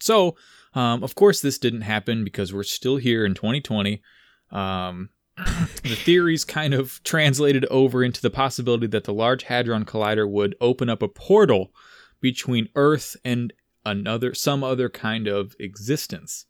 so, 0.00 0.36
um, 0.74 1.02
of 1.02 1.14
course, 1.14 1.40
this 1.40 1.58
didn't 1.58 1.82
happen 1.82 2.24
because 2.24 2.52
we're 2.52 2.62
still 2.62 2.96
here 2.96 3.26
in 3.26 3.34
2020. 3.34 4.02
Um, 4.50 5.10
the 5.82 5.94
theories 5.94 6.44
kind 6.44 6.74
of 6.74 7.00
translated 7.04 7.64
over 7.66 8.02
into 8.02 8.20
the 8.20 8.30
possibility 8.30 8.86
that 8.88 9.04
the 9.04 9.14
Large 9.14 9.44
Hadron 9.44 9.84
Collider 9.84 10.28
would 10.28 10.56
open 10.60 10.88
up 10.88 11.02
a 11.02 11.08
portal 11.08 11.72
between 12.20 12.68
Earth 12.74 13.16
and 13.24 13.52
another, 13.84 14.34
some 14.34 14.64
other 14.64 14.88
kind 14.88 15.28
of 15.28 15.54
existence. 15.60 16.46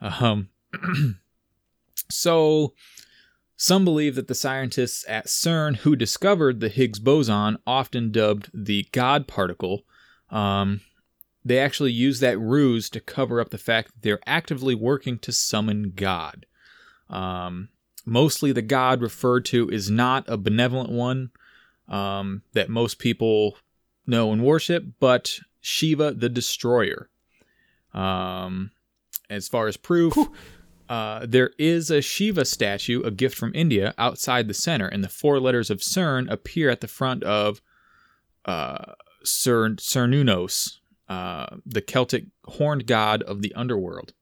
Um, 0.00 0.48
so, 2.10 2.74
some 3.56 3.84
believe 3.84 4.14
that 4.14 4.26
the 4.26 4.34
scientists 4.34 5.04
at 5.06 5.26
CERN 5.26 5.76
who 5.76 5.94
discovered 5.94 6.60
the 6.60 6.68
Higgs 6.68 6.98
boson, 6.98 7.58
often 7.66 8.10
dubbed 8.10 8.50
the 8.54 8.86
God 8.90 9.28
particle, 9.28 9.82
um, 10.30 10.80
they 11.44 11.58
actually 11.58 11.92
use 11.92 12.20
that 12.20 12.38
ruse 12.38 12.90
to 12.90 13.00
cover 13.00 13.40
up 13.40 13.50
the 13.50 13.58
fact 13.58 13.88
that 13.88 14.02
they're 14.02 14.20
actively 14.26 14.74
working 14.74 15.18
to 15.20 15.32
summon 15.32 15.92
God. 15.94 16.46
Um, 17.08 17.68
mostly, 18.04 18.52
the 18.52 18.62
God 18.62 19.02
referred 19.02 19.44
to 19.46 19.68
is 19.70 19.90
not 19.90 20.24
a 20.28 20.36
benevolent 20.36 20.90
one 20.90 21.30
um, 21.88 22.42
that 22.52 22.68
most 22.68 22.98
people 22.98 23.56
know 24.06 24.32
and 24.32 24.44
worship, 24.44 24.84
but 24.98 25.40
Shiva 25.60 26.12
the 26.12 26.28
Destroyer. 26.28 27.08
Um, 27.92 28.70
as 29.28 29.48
far 29.48 29.66
as 29.66 29.76
proof, 29.76 30.16
uh, 30.88 31.26
there 31.26 31.50
is 31.58 31.90
a 31.90 32.00
Shiva 32.00 32.44
statue, 32.44 33.02
a 33.02 33.10
gift 33.10 33.36
from 33.36 33.52
India, 33.54 33.94
outside 33.98 34.48
the 34.48 34.54
center, 34.54 34.86
and 34.86 35.04
the 35.04 35.08
four 35.08 35.40
letters 35.40 35.70
of 35.70 35.80
CERN 35.80 36.30
appear 36.30 36.70
at 36.70 36.80
the 36.80 36.88
front 36.88 37.22
of 37.22 37.60
uh, 38.44 38.94
Cern, 39.24 39.76
Cernunnos, 39.76 40.78
uh, 41.08 41.56
the 41.66 41.82
Celtic 41.82 42.24
horned 42.44 42.86
god 42.86 43.22
of 43.22 43.42
the 43.42 43.54
underworld. 43.54 44.14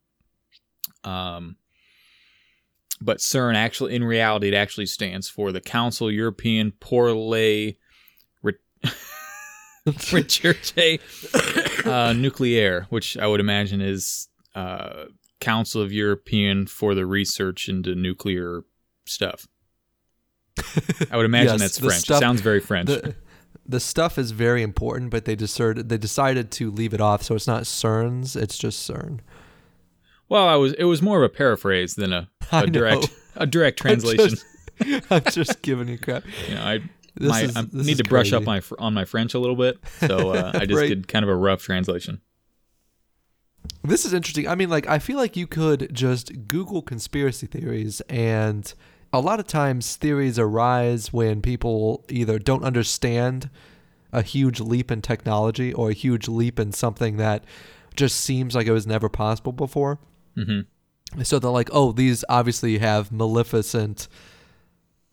Um, 1.05 1.57
but 3.01 3.19
CERN 3.19 3.55
actually, 3.55 3.95
in 3.95 4.05
reality, 4.05 4.49
it 4.49 4.55
actually 4.55 4.87
stands 4.87 5.29
for 5.29 5.53
the 5.53 5.61
Council 5.61 6.11
European 6.11 6.73
pour 6.81 7.13
les 7.13 7.77
Recherche 10.13 10.99
uh, 11.87 12.13
Nucleaire, 12.13 12.87
which 12.91 13.17
I 13.17 13.27
would 13.27 13.41
imagine 13.41 13.81
is 13.81 14.29
uh, 14.55 15.05
Council 15.41 15.81
of 15.81 15.93
European 15.93 16.67
for 16.67 16.95
the 16.95 17.07
research 17.07 17.69
into 17.69 17.95
nuclear 17.95 18.63
stuff. 19.07 19.47
I 21.11 21.17
would 21.17 21.25
imagine 21.27 21.53
Yes, 21.53 21.61
that's 21.61 21.79
French. 21.79 22.01
stuff- 22.03 22.19
it 22.19 22.21
sounds 22.21 22.41
very 22.41 22.61
French. 22.61 22.89
The, 22.89 23.15
the 23.67 23.81
stuff 23.81 24.19
is 24.19 24.33
very 24.33 24.63
important, 24.63 25.11
but 25.11 25.25
they 25.25 25.37
decided 25.37 25.89
they 25.89 25.99
decided 25.99 26.51
to 26.53 26.71
leave 26.71 26.93
it 26.93 27.01
off, 27.01 27.23
so 27.23 27.35
it's 27.35 27.47
not 27.47 27.63
CERN's, 27.63 28.35
it's 28.37 28.59
just 28.59 28.89
CERN. 28.91 29.21
well, 30.29 30.47
I 30.49 30.57
was 30.57 30.73
it 30.75 30.85
was 30.85 31.01
more 31.01 31.23
of 31.23 31.31
a 31.31 31.35
paraphrase 31.35 31.95
than 31.95 32.13
a, 32.13 32.29
I 32.53 32.65
a 32.65 32.67
direct 32.67 33.03
know. 33.03 33.09
a 33.37 33.47
direct 33.47 33.79
translation. 33.83 34.37
I'm 34.81 34.87
just, 34.87 35.13
I'm 35.13 35.25
just 35.33 35.63
giving 35.63 35.89
you 35.89 35.99
crap. 35.99 36.25
you 36.49 36.55
know, 36.55 36.63
I 36.63 36.81
my, 37.21 37.43
is- 37.43 37.57
I 37.57 37.65
need 37.73 37.97
to 37.99 38.05
brush 38.05 38.33
up 38.33 38.45
my 38.45 38.63
on 38.79 38.95
my 38.95 39.05
French 39.05 39.35
a 39.35 39.39
little 39.39 39.57
bit, 39.57 39.79
so 40.07 40.31
uh, 40.31 40.53
I 40.55 40.67
just 40.67 40.79
Right. 40.79 40.89
did 40.89 41.09
kind 41.09 41.25
of 41.25 41.29
a 41.29 41.35
rough 41.37 41.63
translation. 41.63 42.21
This 43.83 44.05
is 44.05 44.13
interesting. 44.13 44.49
I 44.49 44.55
mean, 44.55 44.71
like, 44.71 44.87
I 44.89 44.99
feel 44.99 45.17
like 45.19 45.37
you 45.37 45.47
could 45.47 45.93
just 45.95 46.47
Google 46.49 46.81
conspiracy 46.83 47.47
theories, 47.47 48.01
and 48.09 48.73
a 49.13 49.21
lot 49.21 49.41
of 49.41 49.47
times 49.47 49.97
theories 49.97 50.39
arise 50.39 51.13
when 51.13 51.43
people 51.43 52.05
either 52.09 52.39
don't 52.39 52.65
understand 52.65 53.51
a 54.13 54.23
huge 54.23 54.61
leap 54.61 54.91
in 54.91 55.03
technology 55.03 55.73
or 55.73 55.91
a 55.91 55.95
huge 55.95 56.29
leap 56.29 56.59
in 56.59 56.73
something 56.73 57.17
that 57.19 57.45
just 57.97 58.19
seems 58.21 58.55
like 58.55 58.67
it 58.67 58.73
was 58.73 58.87
never 58.87 59.09
possible 59.09 59.53
before. 59.53 59.99
hmm 60.37 60.61
So 61.23 61.39
they're 61.39 61.51
like, 61.51 61.71
oh, 61.73 61.93
these 61.93 62.25
obviously 62.29 62.79
have 62.79 63.11
maleficent 63.11 64.09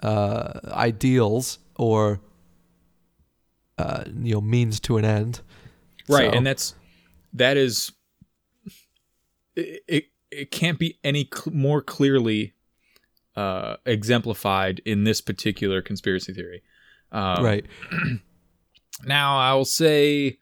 uh, 0.04 0.60
ideals 0.72 1.60
or 1.78 2.20
uh, 3.78 4.04
you 4.22 4.36
know 4.36 4.42
means 4.42 4.80
to 4.82 4.98
an 4.98 5.06
end. 5.06 5.42
Right, 6.08 6.32
So- 6.32 6.38
and 6.38 6.46
that's 6.46 6.75
that 7.34 7.58
is 7.58 7.92
it. 9.56 9.84
It, 9.88 10.06
it 10.32 10.52
can't 10.52 10.78
be 10.78 11.00
any 11.04 11.30
cl- 11.34 11.56
more 11.56 11.82
clearly 11.82 12.54
uh, 13.38 13.78
exemplified 13.86 14.82
in 14.86 15.06
this 15.06 15.22
particular 15.22 15.82
conspiracy 15.82 16.34
theory. 16.34 16.62
Um, 17.12 17.44
right. 17.44 17.66
Now, 19.06 19.40
I'll 19.40 19.66
say, 19.66 20.38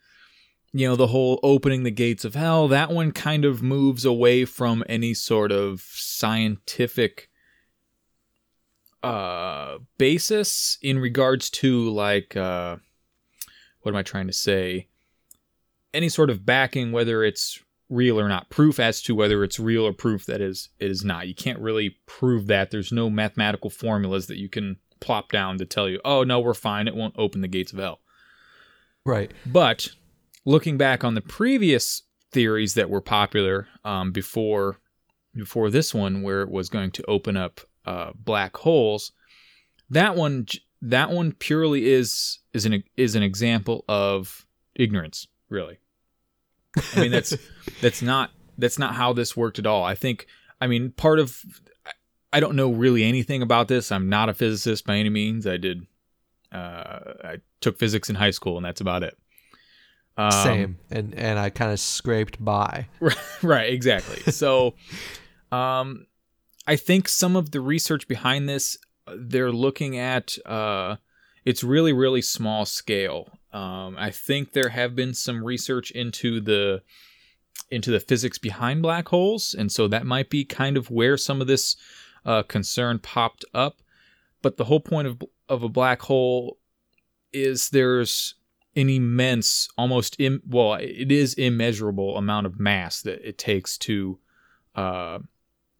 you 0.73 0.87
know, 0.87 0.95
the 0.95 1.07
whole 1.07 1.39
opening 1.43 1.83
the 1.83 1.91
gates 1.91 2.25
of 2.25 2.33
hell, 2.35 2.67
that 2.67 2.89
one 2.89 3.11
kind 3.11 3.45
of 3.45 3.61
moves 3.61 4.05
away 4.05 4.43
from 4.43 4.83
any 4.89 5.13
sort 5.13 5.51
of 5.51 5.81
scientific 5.81 7.29
uh 9.03 9.79
basis 9.97 10.77
in 10.81 10.97
regards 10.97 11.49
to 11.49 11.89
like 11.89 12.37
uh 12.37 12.77
what 13.81 13.91
am 13.91 13.97
I 13.97 14.03
trying 14.03 14.27
to 14.27 14.33
say? 14.33 14.87
Any 15.93 16.07
sort 16.07 16.29
of 16.29 16.45
backing 16.45 16.93
whether 16.93 17.21
it's 17.23 17.61
real 17.89 18.19
or 18.19 18.27
not, 18.27 18.49
proof 18.49 18.79
as 18.79 19.01
to 19.03 19.13
whether 19.13 19.43
it's 19.43 19.59
real 19.59 19.85
or 19.85 19.93
proof 19.93 20.25
that 20.25 20.41
is 20.41 20.69
it 20.79 20.89
is 20.89 21.03
not. 21.03 21.27
You 21.27 21.35
can't 21.35 21.59
really 21.59 21.97
prove 22.05 22.47
that. 22.47 22.71
There's 22.71 22.91
no 22.91 23.09
mathematical 23.09 23.69
formulas 23.69 24.27
that 24.27 24.37
you 24.37 24.49
can 24.49 24.77
plop 24.99 25.31
down 25.31 25.57
to 25.57 25.65
tell 25.65 25.89
you, 25.89 25.99
"Oh, 26.05 26.23
no, 26.23 26.39
we're 26.39 26.53
fine. 26.53 26.87
It 26.87 26.95
won't 26.95 27.15
open 27.17 27.41
the 27.41 27.47
gates 27.47 27.73
of 27.73 27.79
hell." 27.79 27.99
Right. 29.05 29.31
But 29.45 29.89
looking 30.45 30.77
back 30.77 31.03
on 31.03 31.13
the 31.13 31.21
previous 31.21 32.03
theories 32.31 32.73
that 32.73 32.89
were 32.89 33.01
popular 33.01 33.67
um, 33.83 34.11
before 34.11 34.79
before 35.35 35.69
this 35.69 35.93
one, 35.93 36.21
where 36.21 36.41
it 36.43 36.51
was 36.51 36.69
going 36.69 36.91
to 36.91 37.03
open 37.07 37.35
up 37.35 37.61
uh, 37.85 38.11
black 38.15 38.55
holes, 38.57 39.11
that 39.89 40.15
one 40.15 40.47
that 40.81 41.09
one 41.09 41.31
purely 41.31 41.91
is 41.91 42.39
is 42.53 42.65
an 42.65 42.83
is 42.97 43.15
an 43.15 43.23
example 43.23 43.85
of 43.87 44.45
ignorance. 44.75 45.27
Really, 45.49 45.79
I 46.95 47.01
mean 47.01 47.11
that's 47.11 47.35
that's 47.81 48.01
not 48.01 48.31
that's 48.57 48.79
not 48.79 48.95
how 48.95 49.13
this 49.13 49.37
worked 49.37 49.59
at 49.59 49.65
all. 49.65 49.83
I 49.83 49.95
think 49.95 50.27
I 50.59 50.67
mean 50.67 50.91
part 50.91 51.19
of 51.19 51.43
I 52.31 52.39
don't 52.39 52.55
know 52.55 52.71
really 52.71 53.03
anything 53.03 53.41
about 53.41 53.67
this. 53.67 53.91
I'm 53.91 54.09
not 54.09 54.29
a 54.29 54.33
physicist 54.33 54.85
by 54.85 54.97
any 54.97 55.09
means. 55.09 55.45
I 55.45 55.57
did 55.57 55.85
uh, 56.51 56.99
I 57.23 57.37
took 57.61 57.79
physics 57.79 58.09
in 58.09 58.15
high 58.15 58.31
school, 58.31 58.57
and 58.57 58.65
that's 58.65 58.81
about 58.81 59.03
it. 59.03 59.17
Um, 60.17 60.31
Same. 60.31 60.77
And 60.91 61.15
and 61.15 61.39
I 61.39 61.49
kind 61.49 61.71
of 61.71 61.79
scraped 61.79 62.43
by. 62.43 62.87
right, 63.41 63.73
exactly. 63.73 64.31
So, 64.31 64.75
um, 65.51 66.05
I 66.67 66.75
think 66.75 67.09
some 67.09 67.35
of 67.35 67.51
the 67.51 67.61
research 67.61 68.07
behind 68.07 68.47
this, 68.47 68.77
they're 69.07 69.51
looking 69.51 69.97
at, 69.97 70.37
uh, 70.45 70.97
it's 71.45 71.63
really, 71.63 71.91
really 71.91 72.21
small 72.21 72.65
scale. 72.65 73.27
Um, 73.51 73.95
I 73.97 74.11
think 74.11 74.53
there 74.53 74.69
have 74.69 74.95
been 74.95 75.13
some 75.13 75.43
research 75.43 75.91
into 75.91 76.39
the 76.39 76.81
into 77.69 77.91
the 77.91 77.99
physics 77.99 78.37
behind 78.37 78.81
black 78.81 79.07
holes, 79.09 79.53
and 79.53 79.71
so 79.71 79.87
that 79.87 80.05
might 80.05 80.29
be 80.29 80.45
kind 80.45 80.77
of 80.77 80.89
where 80.89 81.17
some 81.17 81.41
of 81.41 81.47
this 81.47 81.75
uh, 82.25 82.43
concern 82.43 82.99
popped 82.99 83.45
up. 83.53 83.81
But 84.41 84.57
the 84.57 84.65
whole 84.65 84.79
point 84.79 85.07
of 85.07 85.21
of 85.49 85.63
a 85.63 85.69
black 85.69 86.01
hole 86.03 86.57
is 87.31 87.69
there's 87.69 88.35
an 88.75 88.89
immense, 88.89 89.69
almost 89.77 90.19
Im- 90.19 90.41
well, 90.47 90.75
it 90.75 91.11
is 91.11 91.33
immeasurable 91.35 92.17
amount 92.17 92.45
of 92.45 92.59
mass 92.59 93.01
that 93.01 93.27
it 93.27 93.37
takes 93.37 93.77
to 93.79 94.19
uh, 94.75 95.19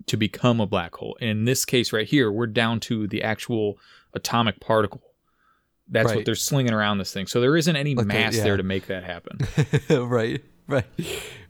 to 0.06 0.18
become 0.18 0.60
a 0.60 0.68
black 0.68 0.96
hole. 0.96 1.18
And 1.20 1.30
in 1.30 1.46
this 1.46 1.66
case, 1.66 1.94
right 1.94 2.08
here, 2.08 2.32
we're 2.32 2.48
down 2.48 2.80
to 2.82 3.08
the 3.08 3.24
actual 3.24 3.80
atomic 4.14 4.60
particle. 4.60 5.02
That's 5.90 6.14
what 6.14 6.26
they're 6.26 6.36
slinging 6.36 6.74
around 6.74 6.98
this 6.98 7.12
thing. 7.12 7.28
So 7.28 7.42
there 7.42 7.58
isn't 7.58 7.76
any 7.76 7.94
the- 7.94 8.06
mass 8.06 8.36
yeah. 8.36 8.44
there 8.44 8.58
to 8.58 8.64
make 8.64 8.88
that 8.88 9.04
happen. 9.04 9.40
right. 10.08 10.44
Right. 10.68 10.86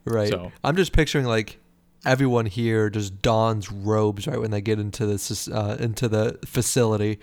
Right. 0.05 0.29
So- 0.29 0.51
I'm 0.63 0.75
just 0.75 0.91
picturing 0.91 1.25
like 1.25 1.59
everyone 2.05 2.45
here 2.45 2.89
just 2.89 3.21
dons 3.21 3.71
robes 3.71 4.27
right 4.27 4.39
when 4.39 4.51
they 4.51 4.61
get 4.61 4.79
into 4.79 5.05
this 5.05 5.47
uh, 5.47 5.77
into 5.79 6.07
the 6.07 6.39
facility. 6.45 7.19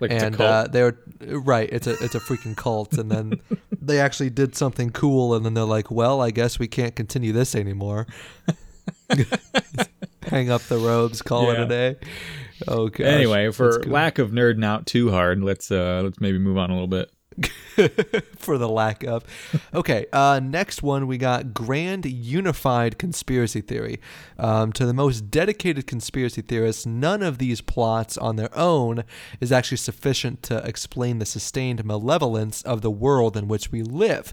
Like 0.00 0.10
and 0.10 0.40
uh, 0.40 0.66
they're 0.70 0.96
right. 1.20 1.68
It's 1.72 1.86
a 1.86 1.92
it's 2.02 2.14
a 2.14 2.20
freaking 2.20 2.56
cult, 2.56 2.94
and 2.94 3.10
then 3.10 3.40
they 3.80 4.00
actually 4.00 4.30
did 4.30 4.56
something 4.56 4.90
cool, 4.90 5.34
and 5.34 5.44
then 5.44 5.54
they're 5.54 5.64
like, 5.64 5.90
"Well, 5.90 6.20
I 6.20 6.30
guess 6.30 6.58
we 6.58 6.68
can't 6.68 6.94
continue 6.94 7.32
this 7.32 7.54
anymore." 7.54 8.06
Hang 10.22 10.50
up 10.50 10.62
the 10.62 10.78
robes, 10.78 11.22
call 11.22 11.50
it 11.50 11.60
a 11.60 11.66
day. 11.66 11.96
Okay. 12.66 13.04
Anyway, 13.04 13.50
for 13.50 13.82
lack 13.84 14.18
of 14.18 14.30
nerding 14.30 14.64
out 14.64 14.86
too 14.86 15.10
hard, 15.10 15.42
let's 15.42 15.70
uh 15.70 16.00
let's 16.02 16.20
maybe 16.20 16.38
move 16.38 16.56
on 16.56 16.70
a 16.70 16.72
little 16.72 16.88
bit. 16.88 17.10
for 18.36 18.58
the 18.58 18.68
lack 18.68 19.02
of. 19.04 19.24
Okay, 19.72 20.06
uh, 20.12 20.40
next 20.42 20.82
one 20.82 21.06
we 21.06 21.18
got 21.18 21.52
grand 21.52 22.06
unified 22.06 22.98
conspiracy 22.98 23.60
theory. 23.60 24.00
Um, 24.38 24.72
to 24.74 24.86
the 24.86 24.94
most 24.94 25.30
dedicated 25.30 25.86
conspiracy 25.86 26.42
theorists, 26.42 26.86
none 26.86 27.22
of 27.22 27.38
these 27.38 27.60
plots 27.60 28.16
on 28.16 28.36
their 28.36 28.56
own 28.56 29.04
is 29.40 29.52
actually 29.52 29.78
sufficient 29.78 30.42
to 30.44 30.58
explain 30.58 31.18
the 31.18 31.26
sustained 31.26 31.84
malevolence 31.84 32.62
of 32.62 32.82
the 32.82 32.90
world 32.90 33.36
in 33.36 33.48
which 33.48 33.72
we 33.72 33.82
live. 33.82 34.32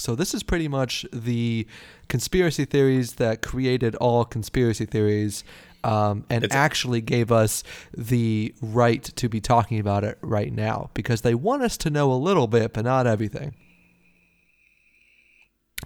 So 0.00 0.14
this 0.14 0.32
is 0.32 0.42
pretty 0.42 0.66
much 0.66 1.04
the 1.12 1.66
conspiracy 2.08 2.64
theories 2.64 3.14
that 3.14 3.42
created 3.42 3.94
all 3.96 4.24
conspiracy 4.24 4.86
theories. 4.86 5.44
Um, 5.82 6.24
and 6.28 6.44
It's- 6.44 6.56
actually 6.56 7.00
gave 7.00 7.32
us 7.32 7.62
the 7.96 8.54
right 8.60 9.02
to 9.02 9.28
be 9.28 9.40
talking 9.40 9.78
about 9.78 10.04
it 10.04 10.18
right 10.20 10.52
now 10.52 10.90
because 10.92 11.22
they 11.22 11.34
want 11.34 11.62
us 11.62 11.76
to 11.78 11.90
know 11.90 12.12
a 12.12 12.14
little 12.14 12.46
bit, 12.46 12.74
but 12.74 12.84
not 12.84 13.06
everything. 13.06 13.54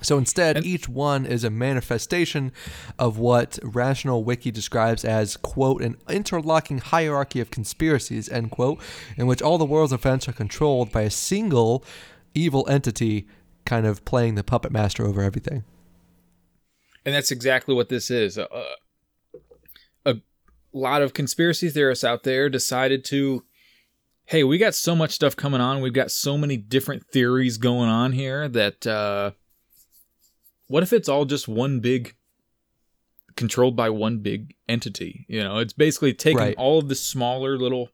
So 0.02 0.18
instead, 0.18 0.56
And- 0.56 0.66
each 0.66 0.88
one 0.88 1.24
is 1.24 1.44
a 1.44 1.50
manifestation 1.50 2.50
of 2.98 3.16
what 3.16 3.58
Rational 3.62 4.24
Wiki 4.24 4.50
describes 4.50 5.04
as, 5.04 5.36
quote, 5.36 5.82
an 5.82 5.96
interlocking 6.08 6.78
hierarchy 6.78 7.38
of 7.40 7.50
conspiracies, 7.52 8.28
end 8.28 8.50
quote, 8.50 8.80
in 9.16 9.28
which 9.28 9.40
all 9.40 9.56
the 9.56 9.64
world's 9.64 9.92
events 9.92 10.28
are 10.28 10.32
controlled 10.32 10.90
by 10.90 11.02
a 11.02 11.10
single 11.10 11.84
evil 12.34 12.66
entity 12.68 13.28
kind 13.64 13.86
of 13.86 14.04
playing 14.04 14.34
the 14.34 14.42
puppet 14.44 14.72
master 14.72 15.06
over 15.06 15.22
everything. 15.22 15.62
And 17.06 17.14
that's 17.14 17.30
exactly 17.30 17.74
what 17.74 17.88
this 17.88 18.10
is. 18.10 18.36
Uh, 18.36 18.46
a 18.50 18.64
lot 20.78 21.02
of 21.02 21.14
conspiracy 21.14 21.68
theorists 21.70 22.04
out 22.04 22.22
there 22.24 22.48
decided 22.48 23.04
to, 23.06 23.44
hey, 24.24 24.42
we 24.44 24.58
got 24.58 24.74
so 24.74 24.94
much 24.96 25.12
stuff 25.12 25.36
coming 25.36 25.60
on. 25.60 25.80
We've 25.80 25.92
got 25.92 26.10
so 26.10 26.36
many 26.36 26.56
different 26.56 27.06
theories 27.10 27.58
going 27.58 27.88
on 27.88 28.12
here 28.12 28.48
that 28.48 28.86
uh, 28.86 29.32
what 30.68 30.82
if 30.82 30.92
it's 30.92 31.08
all 31.08 31.24
just 31.24 31.46
one 31.48 31.80
big, 31.80 32.14
controlled 33.36 33.76
by 33.76 33.90
one 33.90 34.18
big 34.18 34.54
entity? 34.68 35.26
You 35.28 35.42
know, 35.44 35.58
it's 35.58 35.72
basically 35.72 36.14
taking 36.14 36.38
Right. 36.38 36.56
all 36.56 36.78
of 36.78 36.88
the 36.88 36.94
smaller 36.94 37.56
little 37.58 37.90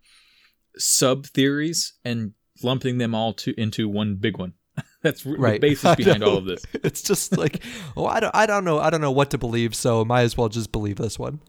sub 0.76 1.26
theories 1.26 1.94
and 2.04 2.32
lumping 2.62 2.98
them 2.98 3.14
all 3.14 3.32
to 3.34 3.58
into 3.60 3.88
one 3.88 4.16
big 4.16 4.38
one. 4.38 4.54
That's 5.02 5.26
r- 5.26 5.36
the 5.36 5.58
basis 5.58 5.96
behind 5.96 6.22
all 6.22 6.36
of 6.38 6.44
this. 6.44 6.64
It's 6.74 7.02
just 7.02 7.36
like, 7.36 7.62
oh, 7.96 8.06
I 8.06 8.20
don't, 8.20 8.34
I 8.34 8.46
don't 8.46 8.64
know, 8.64 8.78
I 8.78 8.88
don't 8.90 9.00
know 9.00 9.10
what 9.10 9.30
to 9.30 9.38
believe, 9.38 9.74
so 9.74 10.04
might 10.04 10.22
as 10.22 10.36
well 10.36 10.48
just 10.48 10.72
believe 10.72 10.96
this 10.96 11.18
one. 11.18 11.40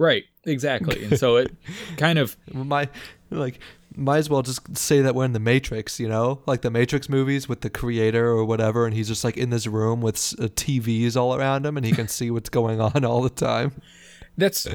Right, 0.00 0.24
exactly. 0.46 1.04
And 1.04 1.18
so 1.18 1.36
it 1.36 1.54
kind 1.98 2.18
of 2.18 2.34
My, 2.54 2.88
like, 3.30 3.60
might 3.94 4.16
as 4.16 4.30
well 4.30 4.40
just 4.40 4.74
say 4.74 5.02
that 5.02 5.14
we're 5.14 5.26
in 5.26 5.34
the 5.34 5.38
Matrix, 5.38 6.00
you 6.00 6.08
know, 6.08 6.40
like 6.46 6.62
the 6.62 6.70
Matrix 6.70 7.10
movies 7.10 7.50
with 7.50 7.60
the 7.60 7.68
creator 7.68 8.28
or 8.28 8.46
whatever, 8.46 8.86
and 8.86 8.94
he's 8.94 9.08
just 9.08 9.24
like 9.24 9.36
in 9.36 9.50
this 9.50 9.66
room 9.66 10.00
with 10.00 10.16
uh, 10.40 10.44
TVs 10.44 11.18
all 11.18 11.34
around 11.34 11.66
him, 11.66 11.76
and 11.76 11.84
he 11.84 11.92
can 11.92 12.08
see 12.08 12.30
what's 12.30 12.48
going 12.48 12.80
on 12.80 13.04
all 13.04 13.20
the 13.20 13.28
time. 13.28 13.72
that's 14.38 14.66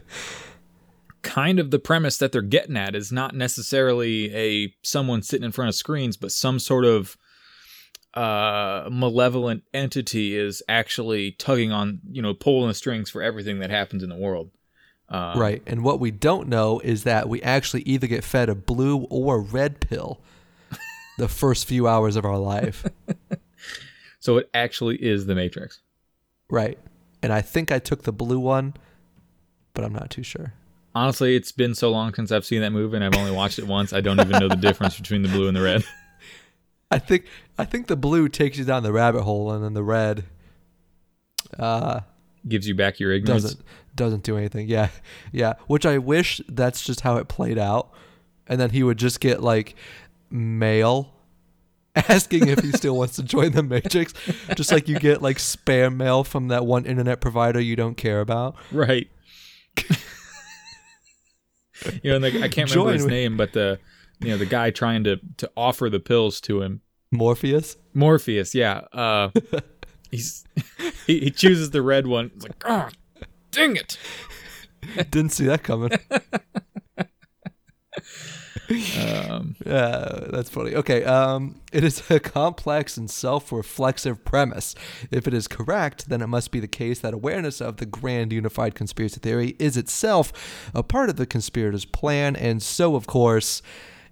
kind 1.23 1.57
of 1.57 1.71
the 1.71 1.79
premise 1.79 2.19
that 2.19 2.31
they're 2.31 2.43
getting 2.43 2.77
at 2.77 2.93
is 2.93 3.11
not 3.11 3.33
necessarily 3.33 4.31
a 4.35 4.75
someone 4.83 5.23
sitting 5.23 5.45
in 5.45 5.51
front 5.51 5.69
of 5.69 5.75
screens, 5.75 6.17
but 6.17 6.31
some 6.31 6.59
sort 6.59 6.85
of 6.85 7.17
uh 8.13 8.87
malevolent 8.91 9.63
entity 9.73 10.37
is 10.37 10.61
actually 10.69 11.31
tugging 11.31 11.71
on, 11.71 11.99
you 12.11 12.21
know, 12.21 12.35
pulling 12.35 12.67
the 12.67 12.75
strings 12.75 13.09
for 13.09 13.23
everything 13.23 13.57
that 13.57 13.71
happens 13.71 14.03
in 14.03 14.09
the 14.09 14.15
world. 14.15 14.51
Um, 15.09 15.39
Right. 15.39 15.61
And 15.67 15.83
what 15.83 15.99
we 15.99 16.11
don't 16.11 16.47
know 16.47 16.79
is 16.79 17.03
that 17.03 17.29
we 17.29 17.41
actually 17.41 17.81
either 17.83 18.07
get 18.07 18.23
fed 18.23 18.49
a 18.49 18.55
blue 18.55 19.03
or 19.09 19.39
red 19.39 19.79
pill 19.79 20.19
the 21.17 21.27
first 21.27 21.67
few 21.67 21.87
hours 21.87 22.15
of 22.15 22.25
our 22.25 22.37
life. 22.39 22.85
So 24.25 24.37
it 24.37 24.49
actually 24.55 24.95
is 24.95 25.27
the 25.27 25.35
Matrix. 25.35 25.81
Right. 26.49 26.79
And 27.21 27.31
I 27.31 27.41
think 27.41 27.71
I 27.71 27.77
took 27.77 28.01
the 28.03 28.11
blue 28.11 28.39
one, 28.39 28.73
but 29.75 29.85
I'm 29.85 29.93
not 29.93 30.09
too 30.09 30.23
sure. 30.23 30.51
Honestly, 30.95 31.35
it's 31.35 31.51
been 31.51 31.75
so 31.75 31.91
long 31.91 32.11
since 32.11 32.31
I've 32.31 32.43
seen 32.43 32.61
that 32.61 32.71
movie 32.71 32.95
and 32.95 33.05
I've 33.05 33.15
only 33.15 33.29
watched 33.29 33.59
it 33.59 33.67
once. 33.67 33.93
I 33.93 34.01
don't 34.01 34.19
even 34.19 34.31
know 34.39 34.47
the 34.47 34.55
difference 34.55 34.97
between 34.97 35.21
the 35.21 35.29
blue 35.29 35.47
and 35.47 35.55
the 35.55 35.61
red. 35.61 35.83
I 36.91 36.97
think 36.97 37.25
I 37.59 37.65
think 37.65 37.85
the 37.85 37.95
blue 37.95 38.27
takes 38.27 38.57
you 38.57 38.65
down 38.65 38.81
the 38.81 38.91
rabbit 38.91 39.21
hole, 39.21 39.51
and 39.51 39.63
then 39.63 39.75
the 39.75 39.83
red 39.83 40.23
uh, 41.59 41.99
Gives 42.47 42.67
you 42.67 42.73
back 42.73 42.99
your 42.99 43.11
ignorance. 43.11 43.43
doesn't 43.43 43.61
doesn't 43.95 44.23
do 44.23 44.37
anything. 44.37 44.67
Yeah, 44.67 44.89
yeah. 45.31 45.53
Which 45.67 45.85
I 45.85 45.97
wish 45.97 46.41
that's 46.47 46.83
just 46.83 47.01
how 47.01 47.17
it 47.17 47.27
played 47.27 47.57
out, 47.57 47.91
and 48.47 48.59
then 48.59 48.71
he 48.71 48.83
would 48.83 48.97
just 48.97 49.19
get 49.19 49.41
like 49.41 49.75
mail 50.29 51.13
asking 51.95 52.47
if 52.47 52.59
he 52.59 52.71
still 52.71 52.95
wants 52.97 53.15
to 53.15 53.23
join 53.23 53.51
the 53.53 53.63
Matrix, 53.63 54.13
just 54.55 54.71
like 54.71 54.87
you 54.89 54.99
get 54.99 55.21
like 55.21 55.37
spam 55.37 55.95
mail 55.95 56.23
from 56.23 56.49
that 56.49 56.65
one 56.65 56.85
internet 56.85 57.21
provider 57.21 57.59
you 57.59 57.75
don't 57.75 57.95
care 57.95 58.19
about. 58.21 58.55
Right. 58.71 59.07
you 62.01 62.09
know, 62.11 62.15
and 62.15 62.23
the, 62.23 62.27
I 62.43 62.47
can't 62.49 62.69
remember 62.69 62.73
Join 62.73 62.93
his 62.93 63.03
with- 63.03 63.11
name, 63.11 63.37
but 63.37 63.53
the 63.53 63.79
you 64.19 64.29
know 64.29 64.37
the 64.37 64.45
guy 64.45 64.71
trying 64.71 65.03
to 65.05 65.19
to 65.37 65.51
offer 65.57 65.89
the 65.89 65.99
pills 65.99 66.39
to 66.41 66.61
him, 66.61 66.81
Morpheus. 67.11 67.77
Morpheus. 67.93 68.55
Yeah. 68.55 68.79
Uh, 68.93 69.29
he's 70.11 70.43
he, 71.05 71.19
he 71.19 71.31
chooses 71.31 71.71
the 71.71 71.81
red 71.81 72.07
one. 72.07 72.31
It's 72.35 72.43
like, 72.43 72.63
ah, 72.65 72.89
dang 73.55 73.75
it. 73.75 73.97
Didn't 75.11 75.31
see 75.31 75.45
that 75.45 75.63
coming. 75.63 75.91
Um, 78.99 79.55
Uh, 79.63 80.31
that's 80.31 80.49
funny. 80.49 80.73
Okay. 80.73 81.03
Um, 81.03 81.61
it 81.71 81.83
is 81.83 82.09
a 82.09 82.19
complex 82.19 82.97
and 82.97 83.09
self-reflexive 83.09 84.25
premise. 84.25 84.73
If 85.11 85.27
it 85.27 85.33
is 85.35 85.47
correct, 85.47 86.09
then 86.09 86.21
it 86.21 86.27
must 86.27 86.49
be 86.51 86.59
the 86.59 86.67
case 86.67 86.99
that 87.01 87.13
awareness 87.13 87.61
of 87.61 87.77
the 87.77 87.85
grand 87.85 88.33
unified 88.33 88.73
conspiracy 88.73 89.19
theory 89.19 89.55
is 89.59 89.77
itself 89.77 90.71
a 90.73 90.81
part 90.81 91.09
of 91.09 91.15
the 91.17 91.27
conspirators' 91.27 91.85
plan, 91.85 92.35
and 92.35 92.61
so, 92.63 92.95
of 92.95 93.05
course, 93.05 93.61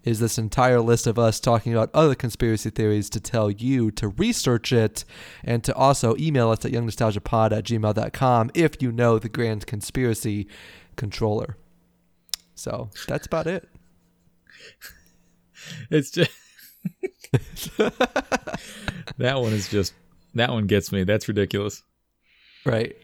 is 0.03 0.19
this 0.19 0.37
entire 0.37 0.81
list 0.81 1.07
of 1.07 1.17
us 1.17 1.39
talking 1.39 1.73
about 1.73 1.89
other 1.93 2.15
conspiracy 2.15 2.69
theories 2.69 3.09
to 3.11 3.19
tell 3.19 3.49
you 3.49 3.91
to 3.91 4.09
research 4.09 4.71
it 4.71 5.05
and 5.43 5.63
to 5.63 5.73
also 5.75 6.15
email 6.17 6.49
us 6.49 6.65
at 6.65 6.71
youngnostalgiapod 6.71 7.51
at 7.51 7.63
gmail.com 7.63 8.51
if 8.53 8.81
you 8.81 8.91
know 8.91 9.17
the 9.19 9.29
grand 9.29 9.65
conspiracy 9.65 10.47
controller. 10.95 11.57
So 12.55 12.89
that's 13.07 13.25
about 13.25 13.47
it. 13.47 13.69
it's 15.89 16.11
just 16.11 16.31
that 17.77 19.39
one 19.39 19.53
is 19.53 19.69
just 19.69 19.93
that 20.35 20.51
one 20.51 20.67
gets 20.67 20.91
me. 20.91 21.03
That's 21.03 21.27
ridiculous. 21.27 21.83
Right. 22.65 22.95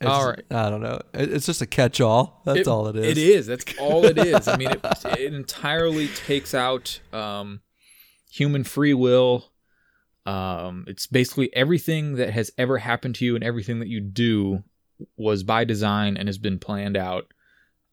It's, 0.00 0.10
All 0.10 0.28
right. 0.28 0.42
I 0.50 0.70
don't 0.70 0.82
know. 0.82 1.00
It's 1.14 1.46
just 1.46 1.62
a 1.62 1.66
catch-all. 1.66 2.42
That's 2.44 2.66
all 2.66 2.88
it 2.88 2.96
is. 2.96 3.06
It 3.06 3.18
is. 3.18 3.46
That's 3.46 3.64
all 3.78 4.04
it 4.04 4.18
is. 4.18 4.48
I 4.48 4.56
mean, 4.56 4.70
it, 4.72 4.80
it 5.18 5.32
entirely 5.32 6.08
takes 6.08 6.52
out 6.52 7.00
um, 7.12 7.60
human 8.30 8.64
free 8.64 8.92
will. 8.92 9.52
Um, 10.26 10.84
it's 10.88 11.06
basically 11.06 11.54
everything 11.54 12.16
that 12.16 12.30
has 12.30 12.50
ever 12.58 12.78
happened 12.78 13.14
to 13.16 13.24
you 13.24 13.34
and 13.34 13.44
everything 13.44 13.78
that 13.78 13.88
you 13.88 14.00
do 14.00 14.64
was 15.16 15.42
by 15.42 15.64
design 15.64 16.16
and 16.16 16.28
has 16.28 16.38
been 16.38 16.58
planned 16.58 16.96
out 16.96 17.32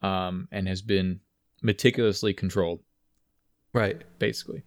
um, 0.01 0.47
and 0.51 0.67
has 0.67 0.81
been 0.81 1.19
meticulously 1.61 2.33
controlled, 2.33 2.79
Right. 3.73 4.01
basically. 4.17 4.63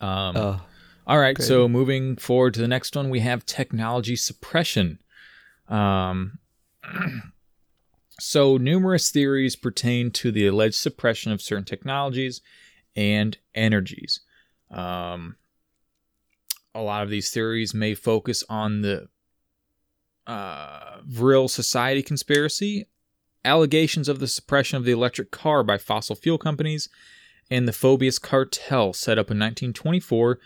Um, 0.00 0.36
Uh, 0.36 0.58
all 1.06 1.18
right, 1.18 1.40
so 1.40 1.68
moving 1.68 2.16
forward 2.16 2.54
to 2.54 2.60
the 2.60 2.68
next 2.68 2.94
one, 2.96 3.10
we 3.10 3.20
have 3.20 3.44
technology 3.46 4.16
suppression. 4.16 5.00
Um, 5.68 6.38
so 8.20 8.56
numerous 8.56 9.10
theories 9.10 9.56
pertain 9.56 10.10
to 10.12 10.32
the 10.32 10.46
alleged 10.46 10.76
suppression 10.76 11.32
of 11.32 11.42
certain 11.42 11.64
technologies 11.64 12.40
and 12.96 13.36
energies. 13.54 14.20
Um, 14.70 15.36
a 16.74 16.82
lot 16.82 17.02
of 17.02 17.10
these 17.10 17.30
theories 17.30 17.74
may 17.74 17.94
focus 17.94 18.44
on 18.48 18.82
the 18.82 19.08
uh, 20.26 20.98
Vril 21.06 21.48
Society 21.48 22.02
conspiracy, 22.02 22.86
allegations 23.44 24.08
of 24.08 24.18
the 24.18 24.28
suppression 24.28 24.76
of 24.76 24.84
the 24.84 24.92
electric 24.92 25.30
car 25.30 25.62
by 25.62 25.78
fossil 25.78 26.16
fuel 26.16 26.38
companies, 26.38 26.88
and 27.50 27.66
the 27.66 27.72
Phoebus 27.72 28.18
cartel 28.18 28.92
set 28.92 29.18
up 29.18 29.30
in 29.30 29.38
1924 29.38 30.38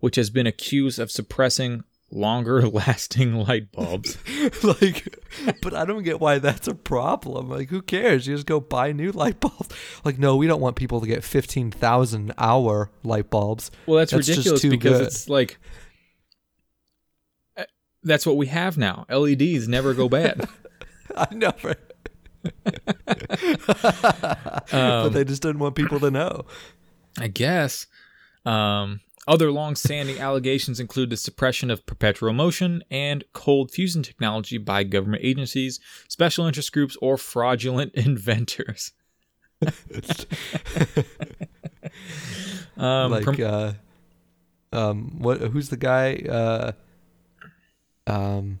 which 0.00 0.16
has 0.16 0.30
been 0.30 0.46
accused 0.46 0.98
of 0.98 1.10
suppressing 1.10 1.84
longer 2.10 2.66
lasting 2.68 3.34
light 3.34 3.72
bulbs. 3.72 4.16
like, 4.62 5.18
but 5.62 5.74
I 5.74 5.84
don't 5.84 6.02
get 6.02 6.20
why 6.20 6.38
that's 6.38 6.68
a 6.68 6.74
problem. 6.74 7.48
Like, 7.48 7.68
who 7.70 7.82
cares? 7.82 8.26
You 8.26 8.34
just 8.34 8.46
go 8.46 8.60
buy 8.60 8.92
new 8.92 9.10
light 9.12 9.40
bulbs. 9.40 9.68
Like, 10.04 10.18
no, 10.18 10.36
we 10.36 10.46
don't 10.46 10.60
want 10.60 10.76
people 10.76 11.00
to 11.00 11.06
get 11.06 11.24
fifteen 11.24 11.70
thousand 11.70 12.32
hour 12.38 12.90
light 13.02 13.30
bulbs. 13.30 13.70
Well, 13.86 13.98
that's, 13.98 14.12
That's 14.12 14.28
ridiculous 14.28 14.62
too 14.62 14.70
because 14.70 14.98
good. 14.98 15.06
it's 15.06 15.28
like 15.28 15.58
uh, 17.56 17.64
that's 18.02 18.24
what 18.26 18.36
we 18.36 18.46
have 18.46 18.78
now. 18.78 19.06
LEDs 19.10 19.66
never 19.68 19.94
go 19.94 20.08
bad. 20.08 20.48
I 21.16 21.34
know. 21.34 21.52
Right? 21.62 21.76
but 23.66 24.72
Um, 24.72 25.12
they 25.12 25.24
just 25.24 25.42
didn't 25.42 25.58
want 25.58 25.74
people 25.74 25.98
to 26.00 26.10
know. 26.10 26.44
I 27.18 27.28
guess. 27.28 27.86
Um, 28.44 29.00
other 29.26 29.50
long-standing 29.50 30.18
allegations 30.18 30.78
include 30.78 31.10
the 31.10 31.16
suppression 31.16 31.70
of 31.70 31.84
perpetual 31.86 32.32
motion 32.32 32.82
and 32.90 33.24
cold 33.32 33.70
fusion 33.70 34.02
technology 34.02 34.58
by 34.58 34.84
government 34.84 35.22
agencies, 35.24 35.80
special 36.08 36.46
interest 36.46 36.72
groups, 36.72 36.96
or 37.02 37.16
fraudulent 37.16 37.92
inventors. 37.94 38.92
Um, 42.76 43.10
like 43.10 43.24
prom- 43.24 43.42
uh 43.42 43.72
um 44.72 45.18
what 45.18 45.40
who's 45.40 45.70
the 45.70 45.78
guy 45.78 46.16
uh 46.16 46.72
um 48.06 48.60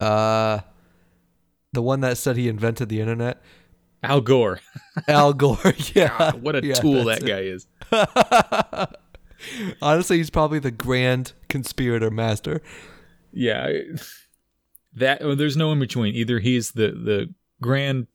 uh 0.00 0.60
the 1.72 1.82
one 1.82 2.00
that 2.00 2.18
said 2.18 2.36
he 2.36 2.48
invented 2.48 2.90
the 2.90 3.00
internet 3.00 3.42
Al 4.02 4.20
Gore. 4.20 4.60
al 5.08 5.32
gore 5.32 5.74
yeah 5.94 6.08
God, 6.18 6.42
what 6.42 6.56
a 6.56 6.64
Yeah, 6.64 6.74
tool 6.74 7.04
that 7.04 7.24
guy 7.24 7.40
is. 7.40 7.66
honestly 9.82 10.16
he's 10.16 10.30
probably 10.30 10.58
the 10.58 10.70
grand 10.70 11.32
conspirator 11.48 12.10
master 12.10 12.62
Yeah, 13.32 13.68
that 14.94 15.22
well, 15.22 15.36
there's 15.36 15.56
no 15.56 15.72
in 15.72 15.78
between. 15.80 16.14
Either 16.14 16.38
he's 16.38 16.72
the 16.72 16.88
the 16.92 17.34
grand 17.60 18.06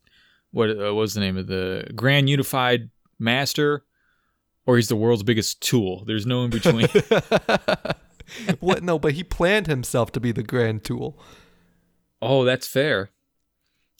what 0.51 0.69
uh, 0.69 0.93
was 0.93 1.13
the 1.13 1.19
name 1.21 1.37
of 1.37 1.47
the 1.47 1.87
grand 1.95 2.29
unified 2.29 2.89
master, 3.19 3.83
or 4.65 4.77
he's 4.77 4.87
the 4.89 4.95
world's 4.95 5.23
biggest 5.23 5.61
tool. 5.61 6.03
There's 6.05 6.25
no 6.25 6.43
in 6.43 6.49
between. 6.49 6.87
what 8.59 8.81
no 8.81 8.97
but 8.97 9.13
he 9.13 9.23
planned 9.23 9.67
himself 9.67 10.11
to 10.13 10.19
be 10.19 10.31
the 10.31 10.43
grand 10.43 10.83
tool 10.83 11.19
oh, 12.23 12.43
that's 12.43 12.67
fair. 12.67 13.09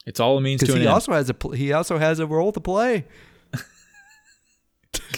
It's 0.06 0.20
all 0.20 0.38
a 0.38 0.42
means 0.42 0.62
to 0.62 0.74
he 0.74 0.80
end. 0.82 0.90
also 0.90 1.14
has 1.14 1.30
a 1.30 1.34
pl- 1.34 1.52
he 1.52 1.72
also 1.74 1.98
has 1.98 2.20
a 2.20 2.26
role 2.26 2.52
to 2.52 2.60
play 2.60 3.06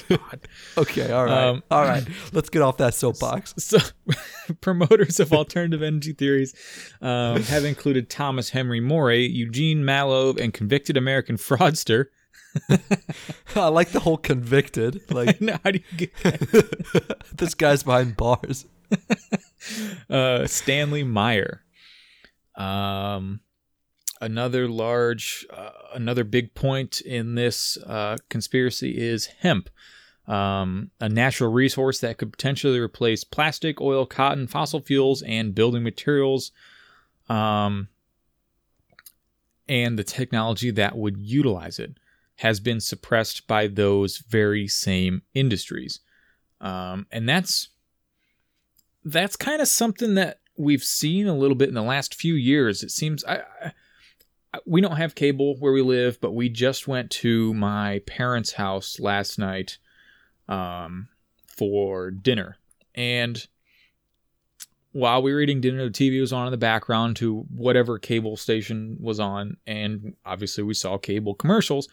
okay 0.77 1.11
all 1.11 1.25
right 1.25 1.47
Um, 1.47 1.63
all 1.71 1.83
right 1.83 2.05
let's 2.33 2.49
get 2.49 2.61
off 2.61 2.77
that 2.77 2.93
soapbox 2.93 3.53
So, 3.57 3.77
promoters 4.61 5.19
of 5.19 5.31
alternative 5.33 5.81
energy 5.81 6.13
theories 6.13 6.53
um, 7.01 7.41
have 7.43 7.63
included 7.65 8.09
Thomas 8.09 8.49
Henry 8.49 8.79
Moray, 8.79 9.21
Eugene 9.25 9.83
Mallove, 9.83 10.39
and 10.39 10.53
convicted 10.53 10.97
American 10.97 11.37
fraudster. 11.37 12.07
I 13.55 13.67
like 13.69 13.89
the 13.91 13.99
whole 14.01 14.17
convicted. 14.17 15.01
Like 15.09 15.39
how 15.63 15.71
do 15.71 15.79
you 15.91 15.97
get 16.07 16.13
this 17.37 17.55
guy's 17.55 17.83
behind 17.83 18.15
bars. 18.17 18.65
uh, 20.09 20.45
Stanley 20.45 21.03
Meyer. 21.03 21.63
Um, 22.55 23.39
another 24.23 24.67
large, 24.67 25.45
uh, 25.49 25.71
another 25.93 26.23
big 26.23 26.53
point 26.53 27.01
in 27.01 27.35
this 27.35 27.77
uh, 27.85 28.17
conspiracy 28.29 28.97
is 28.97 29.25
hemp, 29.25 29.69
um, 30.27 30.91
a 30.99 31.09
natural 31.09 31.51
resource 31.51 31.99
that 31.99 32.17
could 32.17 32.31
potentially 32.31 32.79
replace 32.79 33.23
plastic, 33.23 33.81
oil, 33.81 34.05
cotton, 34.05 34.47
fossil 34.47 34.79
fuels, 34.79 35.21
and 35.23 35.53
building 35.53 35.83
materials. 35.83 36.51
Um, 37.27 37.89
and 39.67 39.99
the 39.99 40.03
technology 40.03 40.71
that 40.71 40.97
would 40.97 41.17
utilize 41.17 41.79
it 41.79 41.97
has 42.37 42.59
been 42.59 42.79
suppressed 42.79 43.45
by 43.47 43.67
those 43.67 44.17
very 44.17 44.67
same 44.67 45.21
industries. 45.33 45.99
Um, 46.61 47.07
and 47.11 47.27
that's 47.27 47.69
that's 49.05 49.35
kind 49.35 49.61
of 49.61 49.67
something 49.67 50.15
that 50.15 50.39
we've 50.57 50.83
seen 50.83 51.27
a 51.27 51.35
little 51.35 51.55
bit 51.55 51.67
in 51.67 51.75
the 51.75 51.81
last 51.83 52.15
few 52.15 52.35
years. 52.35 52.83
It 52.83 52.91
seems 52.91 53.23
I, 53.25 53.41
I 53.61 53.73
we 54.65 54.81
don't 54.81 54.97
have 54.97 55.15
cable 55.15 55.55
where 55.57 55.73
we 55.73 55.81
live, 55.81 56.19
but 56.21 56.33
we 56.33 56.49
just 56.49 56.87
went 56.87 57.09
to 57.11 57.53
my 57.53 57.99
parents' 58.05 58.53
house 58.53 58.99
last 58.99 59.39
night 59.39 59.77
um, 60.47 61.07
for 61.47 62.11
dinner, 62.11 62.57
and 62.95 63.47
while 64.93 65.23
we 65.23 65.33
were 65.33 65.41
eating 65.41 65.59
dinner, 65.59 65.83
the 65.83 65.89
TV 65.89 66.21
was 66.21 66.31
on 66.31 66.45
in 66.45 66.51
the 66.51 66.57
background 66.57 67.15
to 67.17 67.39
whatever 67.49 67.97
cable 67.97 68.37
station 68.37 68.95
was 68.99 69.19
on, 69.19 69.57
and 69.65 70.15
obviously 70.25 70.63
we 70.63 70.75
saw 70.75 70.97
cable 70.97 71.33
commercials, 71.33 71.89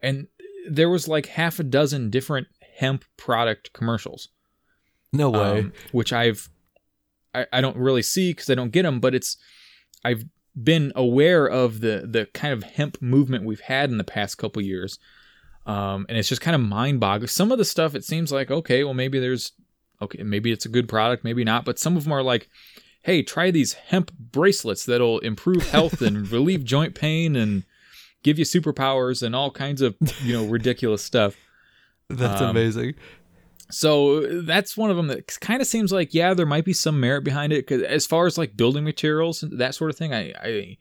and 0.00 0.28
there 0.68 0.88
was 0.88 1.08
like 1.08 1.26
half 1.26 1.58
a 1.58 1.64
dozen 1.64 2.10
different 2.10 2.46
hemp 2.78 3.04
product 3.16 3.72
commercials. 3.72 4.28
No 5.12 5.30
way. 5.30 5.60
um, 5.60 5.72
which 5.92 6.12
I've 6.12 6.48
I, 7.34 7.46
I 7.52 7.60
don't 7.60 7.76
really 7.76 8.02
see 8.02 8.30
because 8.32 8.48
I 8.48 8.54
don't 8.54 8.70
get 8.72 8.82
them, 8.82 9.00
but 9.00 9.14
it's 9.14 9.36
I've 10.04 10.24
been 10.60 10.92
aware 10.94 11.46
of 11.46 11.80
the 11.80 12.06
the 12.08 12.26
kind 12.26 12.52
of 12.52 12.62
hemp 12.62 13.00
movement 13.00 13.44
we've 13.44 13.60
had 13.60 13.90
in 13.90 13.98
the 13.98 14.04
past 14.04 14.38
couple 14.38 14.62
years, 14.62 14.98
um, 15.66 16.06
and 16.08 16.18
it's 16.18 16.28
just 16.28 16.40
kind 16.40 16.54
of 16.54 16.60
mind 16.60 17.00
boggling. 17.00 17.28
Some 17.28 17.52
of 17.52 17.58
the 17.58 17.64
stuff 17.64 17.94
it 17.94 18.04
seems 18.04 18.32
like 18.32 18.50
okay, 18.50 18.84
well 18.84 18.94
maybe 18.94 19.18
there's 19.18 19.52
okay, 20.00 20.22
maybe 20.22 20.52
it's 20.52 20.66
a 20.66 20.70
good 20.70 20.88
product, 20.88 21.24
maybe 21.24 21.44
not, 21.44 21.64
but 21.64 21.78
some 21.78 21.96
of 21.96 22.04
them 22.04 22.12
are 22.12 22.22
like. 22.22 22.48
Hey, 23.02 23.22
try 23.22 23.50
these 23.50 23.74
hemp 23.74 24.10
bracelets 24.14 24.86
that'll 24.86 25.18
improve 25.18 25.68
health 25.68 26.00
and 26.00 26.26
relieve 26.32 26.64
joint 26.64 26.94
pain 26.94 27.36
and 27.36 27.64
give 28.22 28.38
you 28.38 28.46
superpowers 28.46 29.22
and 29.22 29.36
all 29.36 29.50
kinds 29.50 29.82
of 29.82 29.94
you 30.22 30.32
know 30.32 30.46
ridiculous 30.46 31.04
stuff. 31.04 31.36
That's 32.08 32.40
um, 32.40 32.50
amazing. 32.50 32.94
So 33.70 34.42
that's 34.42 34.76
one 34.76 34.90
of 34.90 34.96
them 34.96 35.06
that 35.08 35.40
kind 35.40 35.60
of 35.60 35.66
seems 35.66 35.90
like 35.92 36.12
yeah, 36.14 36.34
there 36.34 36.46
might 36.46 36.64
be 36.64 36.72
some 36.72 37.00
merit 37.00 37.24
behind 37.24 37.52
it. 37.52 37.66
Because 37.66 37.82
as 37.82 38.06
far 38.06 38.26
as 38.26 38.36
like 38.38 38.56
building 38.56 38.84
materials 38.84 39.42
and 39.42 39.58
that 39.58 39.74
sort 39.74 39.90
of 39.90 39.96
thing, 39.96 40.12
I, 40.12 40.32
I 40.42 40.78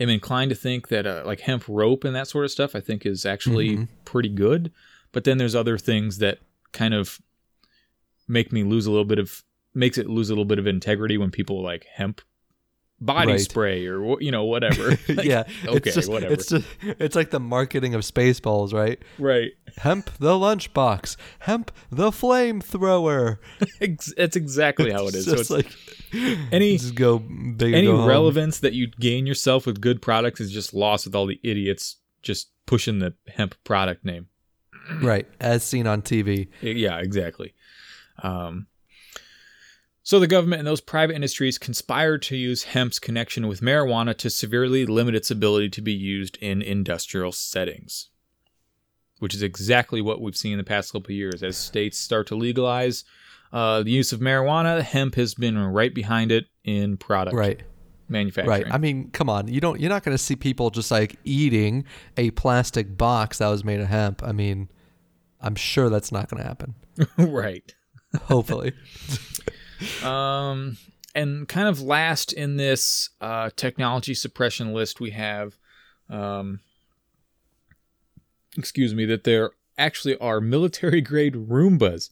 am 0.00 0.08
inclined 0.08 0.50
to 0.50 0.54
think 0.54 0.88
that 0.88 1.06
uh, 1.06 1.22
like 1.24 1.40
hemp 1.40 1.64
rope 1.68 2.04
and 2.04 2.14
that 2.14 2.28
sort 2.28 2.44
of 2.44 2.50
stuff, 2.50 2.74
I 2.76 2.80
think 2.80 3.06
is 3.06 3.24
actually 3.24 3.76
Mhm. 3.76 3.88
pretty 4.04 4.28
good. 4.28 4.70
But 5.12 5.24
then 5.24 5.38
there's 5.38 5.54
other 5.54 5.78
things 5.78 6.18
that 6.18 6.40
kind 6.72 6.92
of 6.94 7.20
make 8.28 8.52
me 8.52 8.64
lose 8.64 8.86
a 8.86 8.90
little 8.90 9.04
bit 9.04 9.18
of 9.18 9.42
makes 9.74 9.98
it 9.98 10.08
lose 10.08 10.28
a 10.30 10.32
little 10.32 10.44
bit 10.44 10.58
of 10.58 10.66
integrity 10.66 11.16
when 11.18 11.30
people 11.30 11.62
like 11.62 11.86
hemp 11.94 12.20
body 13.00 13.32
Right. 13.32 13.40
spray 13.40 13.86
or 13.86 14.20
you 14.22 14.30
know 14.30 14.44
whatever. 14.44 14.90
Like, 15.08 15.26
yeah. 15.26 15.44
okay, 15.66 15.76
it's 15.90 15.94
just, 15.94 16.08
whatever. 16.10 16.32
It's 16.32 16.46
just 16.48 16.66
it's 16.82 17.16
like 17.16 17.30
the 17.30 17.40
marketing 17.40 17.94
of 17.94 18.02
Spaceballs, 18.02 18.72
right? 18.72 19.00
right. 19.18 19.52
Hemp 19.78 20.10
the 20.18 20.32
lunchbox, 20.34 21.16
hemp 21.40 21.70
the 21.90 22.10
flamethrower. 22.10 23.38
That's 24.16 24.36
exactly 24.36 24.92
how 24.92 25.06
it 25.08 25.14
is. 25.14 25.26
It's 25.28 25.48
So 25.48 25.56
it's 25.56 25.66
like 26.12 26.46
any 26.52 26.78
just 26.78 26.94
go 26.94 27.18
big. 27.18 27.74
any 27.74 27.86
go 27.86 27.96
home. 27.98 28.06
relevance 28.08 28.60
that 28.60 28.72
you 28.72 28.86
gain 29.00 29.26
yourself 29.26 29.66
with 29.66 29.80
good 29.80 30.00
products 30.00 30.40
is 30.40 30.50
just 30.52 30.72
lost 30.74 31.06
with 31.06 31.14
all 31.14 31.26
the 31.26 31.40
idiots 31.42 31.96
just 32.22 32.50
pushing 32.66 33.00
the 33.00 33.14
hemp 33.28 33.54
product 33.64 34.04
name. 34.04 34.28
right? 35.02 35.26
As 35.40 35.62
seen 35.64 35.86
on 35.86 36.02
TV. 36.02 36.48
Yeah, 36.62 36.98
exactly. 36.98 37.54
Um, 38.22 38.66
so 40.06 40.20
the 40.20 40.26
government 40.26 40.60
and 40.60 40.66
those 40.66 40.82
private 40.82 41.14
industries 41.14 41.56
conspired 41.56 42.20
to 42.22 42.36
use 42.36 42.62
hemp's 42.64 42.98
connection 42.98 43.48
with 43.48 43.62
marijuana 43.62 44.14
to 44.18 44.28
severely 44.28 44.84
limit 44.84 45.14
its 45.14 45.30
ability 45.30 45.70
to 45.70 45.80
be 45.80 45.94
used 45.94 46.36
in 46.42 46.60
industrial 46.60 47.32
settings, 47.32 48.10
which 49.18 49.34
is 49.34 49.42
exactly 49.42 50.02
what 50.02 50.20
we've 50.20 50.36
seen 50.36 50.52
in 50.52 50.58
the 50.58 50.64
past 50.64 50.92
couple 50.92 51.06
of 51.06 51.16
years. 51.16 51.42
As 51.42 51.56
states 51.56 51.98
start 51.98 52.26
to 52.28 52.34
legalize 52.36 53.04
uh, 53.50 53.82
the 53.82 53.90
use 53.90 54.12
of 54.12 54.20
marijuana, 54.20 54.82
hemp 54.82 55.14
has 55.14 55.34
been 55.34 55.56
right 55.58 55.94
behind 55.94 56.30
it 56.30 56.44
in 56.64 56.98
product 56.98 57.34
Right. 57.34 57.62
manufacturing. 58.08 58.64
Right. 58.64 58.72
I 58.74 58.76
mean, 58.76 59.10
come 59.10 59.30
on. 59.30 59.48
You 59.48 59.60
don't. 59.60 59.80
You're 59.80 59.88
not 59.90 60.02
going 60.04 60.14
to 60.16 60.22
see 60.22 60.36
people 60.36 60.68
just 60.68 60.90
like 60.90 61.16
eating 61.24 61.84
a 62.18 62.30
plastic 62.32 62.98
box 62.98 63.38
that 63.38 63.48
was 63.48 63.64
made 63.64 63.80
of 63.80 63.86
hemp. 63.88 64.22
I 64.22 64.32
mean, 64.32 64.68
I'm 65.40 65.54
sure 65.54 65.88
that's 65.88 66.12
not 66.12 66.28
going 66.28 66.42
to 66.42 66.46
happen. 66.46 66.74
right. 67.16 67.74
Hopefully. 68.24 68.72
Um, 70.02 70.76
and 71.14 71.48
kind 71.48 71.68
of 71.68 71.80
last 71.80 72.32
in 72.32 72.56
this 72.56 73.10
uh, 73.20 73.50
technology 73.56 74.14
suppression 74.14 74.72
list, 74.72 75.00
we 75.00 75.10
have, 75.10 75.56
um, 76.10 76.60
excuse 78.56 78.94
me, 78.94 79.04
that 79.06 79.24
there 79.24 79.50
actually 79.78 80.16
are 80.18 80.40
military 80.40 81.00
grade 81.00 81.34
Roombas 81.34 82.10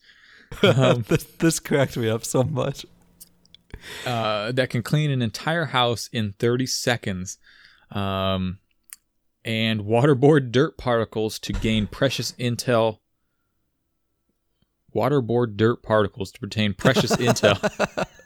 Um, 0.63 1.05
this, 1.09 1.25
this 1.25 1.61
cracked 1.61 1.97
me 1.97 2.09
up 2.09 2.25
so 2.25 2.43
much. 2.43 2.85
uh, 4.07 4.53
that 4.53 4.71
can 4.71 4.83
clean 4.83 5.11
an 5.11 5.23
entire 5.23 5.67
house 5.67 6.09
in 6.13 6.35
30 6.39 6.67
seconds. 6.67 7.39
Um, 7.91 8.59
and 9.45 9.81
waterboard 9.81 10.53
dirt 10.53 10.79
particles 10.79 11.39
to 11.41 11.53
gain 11.53 11.87
precious 11.87 12.33
intel. 12.33 12.99
Waterboard 14.95 15.57
dirt 15.57 15.83
particles 15.83 16.33
to 16.33 16.41
obtain 16.45 16.75
precious 16.75 17.17
intel. 17.17 17.59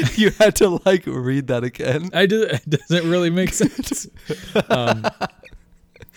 you 0.16 0.30
had 0.38 0.56
to 0.56 0.80
like 0.86 1.04
read 1.06 1.46
that 1.48 1.64
again. 1.64 2.10
I 2.12 2.26
do. 2.26 2.42
It 2.42 2.68
doesn't 2.68 3.08
really 3.10 3.30
make 3.30 3.52
sense. 3.54 4.08
um, 4.68 5.04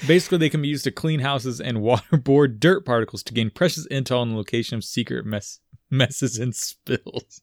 basically, 0.08 0.38
they 0.38 0.50
can 0.50 0.62
be 0.62 0.68
used 0.68 0.84
to 0.86 0.92
clean 0.92 1.20
houses 1.20 1.60
and 1.60 1.78
waterboard 1.80 2.60
dirt 2.60 2.86
particles 2.86 3.24
to 3.24 3.34
gain 3.34 3.50
precious 3.50 3.88
intel 3.88 4.20
on 4.20 4.30
the 4.32 4.36
location 4.36 4.78
of 4.78 4.84
secret 4.84 5.26
mess 5.26 5.60
messes 5.90 6.38
and 6.38 6.56
spills. 6.56 7.42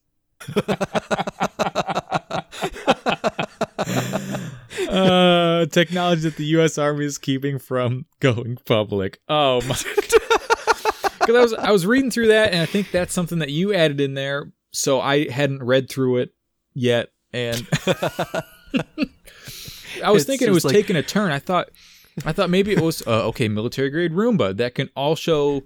uh, 4.88 5.66
technology 5.66 6.22
that 6.22 6.34
the 6.36 6.44
U.S. 6.46 6.76
Army 6.78 7.04
is 7.04 7.18
keeping 7.18 7.58
from 7.58 8.06
going 8.20 8.58
public. 8.64 9.20
Oh 9.28 9.60
my! 9.62 9.76
Because 11.26 11.36
I 11.36 11.40
was 11.42 11.54
I 11.54 11.70
was 11.70 11.86
reading 11.86 12.10
through 12.10 12.28
that, 12.28 12.52
and 12.52 12.60
I 12.60 12.66
think 12.66 12.90
that's 12.90 13.12
something 13.14 13.38
that 13.38 13.50
you 13.50 13.72
added 13.74 14.00
in 14.00 14.14
there. 14.14 14.52
So 14.72 15.00
I 15.00 15.30
hadn't 15.30 15.62
read 15.62 15.88
through 15.88 16.18
it 16.18 16.34
yet, 16.74 17.10
and 17.32 17.66
I 20.02 20.10
was 20.10 20.22
It's 20.22 20.24
thinking 20.26 20.48
it 20.48 20.52
was 20.52 20.64
like- 20.64 20.74
taking 20.74 20.96
a 20.96 21.02
turn. 21.02 21.30
I 21.32 21.38
thought 21.38 21.70
I 22.24 22.32
thought 22.32 22.50
maybe 22.50 22.72
it 22.72 22.80
was 22.80 23.02
uh, 23.06 23.26
okay, 23.28 23.48
military 23.48 23.90
grade 23.90 24.12
Roomba 24.12 24.56
that 24.56 24.74
can 24.74 24.90
also 24.96 25.62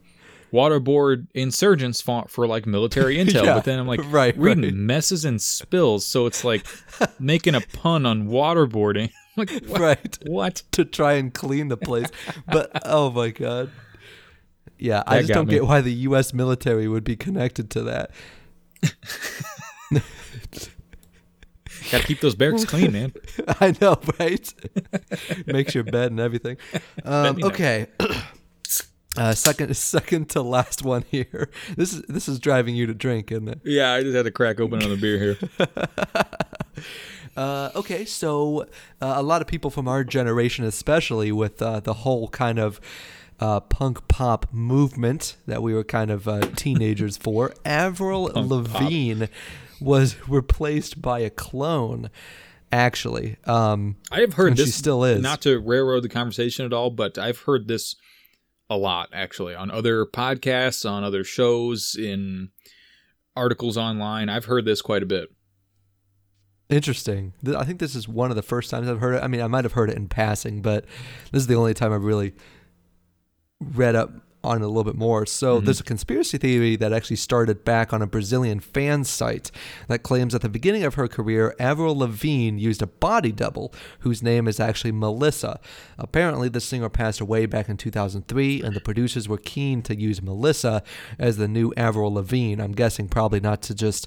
waterboard 0.53 1.27
insurgents 1.35 2.01
for, 2.01 2.27
for 2.29 2.47
like 2.47 2.67
military 2.67 3.17
intel. 3.25 3.45
Yeah, 3.45 3.55
but 3.55 3.65
then 3.65 3.79
I'm 3.79 3.87
like 3.87 4.01
right, 4.13 4.37
reading 4.37 4.65
right. 4.65 4.75
messes 4.75 5.25
and 5.25 5.41
spills, 5.41 6.05
so 6.07 6.27
it's 6.27 6.45
like 6.45 6.67
making 7.19 7.55
a 7.55 7.61
pun 7.61 8.07
on 8.07 8.29
waterboarding. 8.29 9.11
like 9.37 9.51
what? 9.67 9.81
right 9.81 10.19
what? 10.27 10.63
to 10.73 10.85
try 10.85 11.15
and 11.15 11.33
clean 11.35 11.69
the 11.69 11.77
place. 11.77 12.09
But 12.47 12.71
oh 12.85 13.11
my 13.11 13.31
god. 13.31 13.71
Yeah, 14.79 15.03
I 15.07 15.21
just 15.21 15.33
don't 15.33 15.47
me. 15.47 15.55
get 15.55 15.65
why 15.65 15.81
the 15.81 15.93
US 15.93 16.35
military 16.35 16.89
would 16.89 17.05
be 17.05 17.17
connected 17.17 17.71
to 17.71 17.83
that. 17.83 18.11
Got 21.91 22.01
to 22.01 22.07
keep 22.07 22.21
those 22.21 22.35
barracks 22.35 22.65
clean, 22.65 22.93
man. 22.93 23.13
I 23.61 23.75
know, 23.81 23.99
right? 24.19 24.55
Makes 25.47 25.75
your 25.75 25.85
bed 25.85 26.11
and 26.11 26.19
everything. 26.21 26.57
Um, 27.05 27.43
okay. 27.43 27.87
Uh, 29.19 29.33
second, 29.33 29.75
second 29.75 30.29
to 30.29 30.43
last 30.43 30.83
one 30.83 31.03
here. 31.11 31.49
This 31.75 31.95
is 31.95 32.03
this 32.03 32.29
is 32.29 32.39
driving 32.39 32.77
you 32.77 32.85
to 32.87 32.93
drink, 32.93 33.33
isn't 33.33 33.49
it? 33.49 33.61
Yeah, 33.65 33.95
I 33.95 34.03
just 34.03 34.15
had 34.15 34.27
to 34.27 34.31
crack 34.31 34.61
open 34.61 34.81
on 34.81 34.85
another 34.85 35.01
beer 35.01 35.19
here. 35.19 35.39
Uh, 37.37 37.71
okay, 37.77 38.05
so 38.05 38.63
uh, 39.01 39.15
a 39.17 39.23
lot 39.23 39.43
of 39.43 39.47
people 39.47 39.71
from 39.71 39.87
our 39.87 40.03
generation, 40.05 40.65
especially 40.65 41.31
with 41.31 41.61
uh, 41.61 41.81
the 41.81 41.93
whole 41.93 42.29
kind 42.29 42.59
of 42.59 42.81
uh, 43.41 43.61
punk 43.61 44.07
pop 44.09 44.47
movement 44.53 45.37
that 45.47 45.63
we 45.63 45.75
were 45.75 45.85
kind 45.85 46.11
of 46.11 46.27
uh, 46.27 46.41
teenagers 46.57 47.17
for, 47.17 47.55
Avril 47.65 48.31
Punk 48.31 48.51
pop. 48.51 48.83
Lavigne 48.83 49.27
was 49.81 50.17
replaced 50.29 51.01
by 51.03 51.21
a 51.21 51.31
clone. 51.31 52.11
Actually, 52.73 53.37
um, 53.45 53.97
I 54.11 54.21
have 54.21 54.35
heard 54.35 54.49
And 54.49 54.59
she 54.59 54.65
this. 54.65 54.75
still 54.75 55.05
is. 55.05 55.23
Not 55.23 55.41
to 55.43 55.59
railroad 55.61 56.03
the 56.03 56.09
conversation 56.09 56.67
at 56.67 56.73
all, 56.73 56.91
but 56.91 57.17
I've 57.17 57.39
heard 57.43 57.69
this 57.69 57.95
a 58.69 58.77
lot 58.77 59.09
actually 59.13 59.55
on 59.55 59.71
other 59.71 60.05
podcasts, 60.05 60.89
on 60.89 61.05
other 61.05 61.23
shows, 61.23 61.95
in 61.97 62.49
articles 63.37 63.77
online. 63.77 64.29
I've 64.29 64.47
heard 64.47 64.65
this 64.65 64.83
quite 64.83 65.05
a 65.05 65.07
bit. 65.07 65.29
Interesting. 66.69 67.33
I 67.57 67.63
think 67.65 67.79
this 67.79 67.95
is 67.95 68.09
one 68.09 68.31
of 68.31 68.37
the 68.37 68.43
first 68.43 68.71
times 68.71 68.89
I've 68.89 68.99
heard 68.99 69.15
it. 69.15 69.23
I 69.23 69.29
mean, 69.29 69.41
I 69.41 69.47
might 69.47 69.63
have 69.65 69.75
heard 69.75 69.89
it 69.89 69.97
in 69.97 70.09
passing, 70.09 70.63
but 70.63 70.85
this 71.31 71.43
is 71.43 71.47
the 71.47 71.55
only 71.55 71.75
time 71.75 71.93
I've 71.93 72.03
really 72.03 72.35
read 73.61 73.95
up 73.95 74.11
on 74.47 74.63
it 74.63 74.65
a 74.65 74.69
little 74.69 74.85
bit 74.85 74.95
more. 74.95 75.27
So 75.27 75.57
mm-hmm. 75.57 75.65
there's 75.65 75.81
a 75.81 75.85
conspiracy 75.85 76.39
theory 76.39 76.77
that 76.77 76.93
actually 76.93 77.17
started 77.17 77.65
back 77.65 77.93
on 77.93 78.01
a 78.01 78.07
Brazilian 78.07 78.61
fan 78.61 79.05
site 79.05 79.51
that 79.89 80.03
claims 80.03 80.35
at 80.35 80.41
the 80.41 80.49
beginning 80.49 80.85
of 80.85 80.95
her 80.95 81.09
career, 81.09 81.55
Avril 81.59 81.99
Lavigne 81.99 82.59
used 82.59 82.81
a 82.81 82.87
body 82.87 83.33
double 83.33 83.75
whose 84.01 84.23
name 84.23 84.47
is 84.47 84.61
actually 84.61 84.93
Melissa. 84.93 85.61
Apparently, 85.99 86.49
the 86.49 86.61
singer 86.61 86.89
passed 86.89 87.21
away 87.21 87.47
back 87.47 87.69
in 87.69 87.77
2003, 87.77 88.63
and 88.63 88.75
the 88.75 88.81
producers 88.81 89.29
were 89.29 89.39
keen 89.39 89.83
to 89.83 89.97
use 89.97 90.23
Melissa 90.23 90.83
as 91.19 91.37
the 91.37 91.49
new 91.49 91.73
Avril 91.77 92.15
Lavigne. 92.15 92.63
I'm 92.63 92.73
guessing 92.73 93.09
probably 93.09 93.41
not 93.41 93.63
to 93.63 93.75
just 93.75 94.07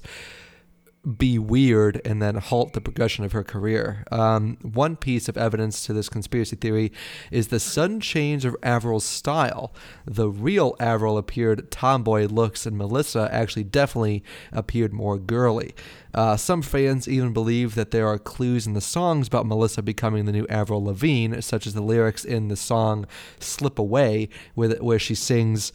be 1.16 1.38
weird 1.38 2.00
and 2.04 2.20
then 2.20 2.36
halt 2.36 2.74
the 2.74 2.80
progression 2.80 3.24
of 3.24 3.32
her 3.32 3.42
career. 3.42 4.04
Um, 4.10 4.58
one 4.60 4.96
piece 4.96 5.28
of 5.28 5.36
evidence 5.38 5.86
to 5.86 5.92
this 5.92 6.10
conspiracy 6.10 6.56
theory 6.56 6.92
is 7.30 7.48
the 7.48 7.60
sudden 7.60 8.00
change 8.00 8.44
of 8.44 8.56
Avril's 8.62 9.04
style. 9.04 9.72
The 10.04 10.28
real 10.28 10.76
Avril 10.78 11.16
appeared 11.16 11.70
tomboy 11.70 12.26
looks, 12.26 12.66
and 12.66 12.76
Melissa 12.76 13.28
actually 13.32 13.64
definitely 13.64 14.22
appeared 14.52 14.92
more 14.92 15.18
girly. 15.18 15.74
Uh, 16.12 16.36
some 16.36 16.60
fans 16.60 17.08
even 17.08 17.32
believe 17.32 17.74
that 17.76 17.92
there 17.92 18.06
are 18.06 18.18
clues 18.18 18.66
in 18.66 18.74
the 18.74 18.80
songs 18.80 19.28
about 19.28 19.46
Melissa 19.46 19.82
becoming 19.82 20.26
the 20.26 20.32
new 20.32 20.46
Avril 20.48 20.84
Lavigne, 20.84 21.40
such 21.40 21.66
as 21.66 21.74
the 21.74 21.80
lyrics 21.80 22.24
in 22.24 22.48
the 22.48 22.56
song 22.56 23.06
"Slip 23.38 23.78
Away," 23.78 24.28
where, 24.54 24.70
where 24.76 24.98
she 24.98 25.14
sings. 25.14 25.72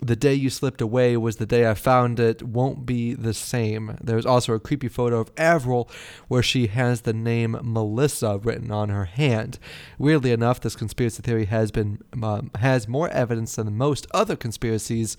The 0.00 0.16
day 0.16 0.34
you 0.34 0.50
slipped 0.50 0.80
away 0.80 1.16
was 1.16 1.36
the 1.36 1.46
day 1.46 1.68
I 1.68 1.74
found 1.74 2.20
it. 2.20 2.42
Won't 2.42 2.84
be 2.84 3.14
the 3.14 3.32
same. 3.32 3.96
There's 4.02 4.26
also 4.26 4.52
a 4.52 4.60
creepy 4.60 4.88
photo 4.88 5.20
of 5.20 5.30
Avril 5.36 5.88
where 6.28 6.42
she 6.42 6.66
has 6.66 7.02
the 7.02 7.14
name 7.14 7.58
Melissa 7.62 8.38
written 8.38 8.70
on 8.70 8.90
her 8.90 9.06
hand. 9.06 9.58
Weirdly 9.98 10.32
enough, 10.32 10.60
this 10.60 10.76
conspiracy 10.76 11.22
theory 11.22 11.46
has 11.46 11.70
been 11.70 11.98
um, 12.22 12.50
has 12.56 12.86
more 12.86 13.08
evidence 13.08 13.56
than 13.56 13.74
most 13.76 14.06
other 14.12 14.36
conspiracies 14.36 15.16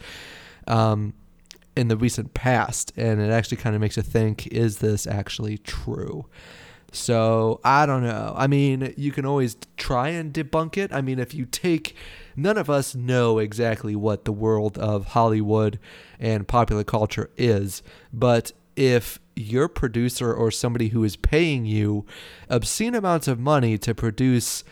um, 0.68 1.13
in 1.76 1.88
the 1.88 1.98
recent 1.98 2.34
past, 2.34 2.94
and 2.96 3.20
it 3.20 3.32
actually 3.32 3.58
kind 3.58 3.76
of 3.76 3.82
makes 3.82 3.98
you 3.98 4.04
think: 4.04 4.46
Is 4.48 4.78
this 4.78 5.08
actually 5.08 5.58
true? 5.58 6.28
So 6.92 7.60
I 7.63 7.86
don't 7.86 8.04
know. 8.04 8.34
I 8.38 8.48
mean, 8.48 8.94
you 8.98 9.12
can 9.12 9.26
always 9.26 9.58
try 9.76 10.10
and 10.10 10.34
debunk 10.34 10.78
it. 10.78 10.94
I 10.94 11.02
mean, 11.02 11.20
if 11.20 11.34
you 11.34 11.46
take, 11.46 11.96
none 12.38 12.58
of 12.58 12.69
us 12.69 12.95
know 12.95 13.39
exactly 13.39 13.95
what 13.95 14.23
the 14.23 14.32
world 14.32 14.78
of 14.78 15.08
Hollywood 15.08 15.80
and 16.19 16.47
popular 16.47 16.84
culture 16.84 17.30
is, 17.36 17.84
but 18.13 18.54
if 18.76 19.19
your 19.36 19.67
producer 19.67 20.34
or 20.34 20.52
somebody 20.52 20.89
who 20.89 21.04
is 21.04 21.15
paying 21.15 21.65
you 21.65 22.06
obscene 22.47 22.95
amounts 22.95 23.28
of 23.28 23.39
money 23.39 23.78
to 23.80 23.93
produce 23.93 24.63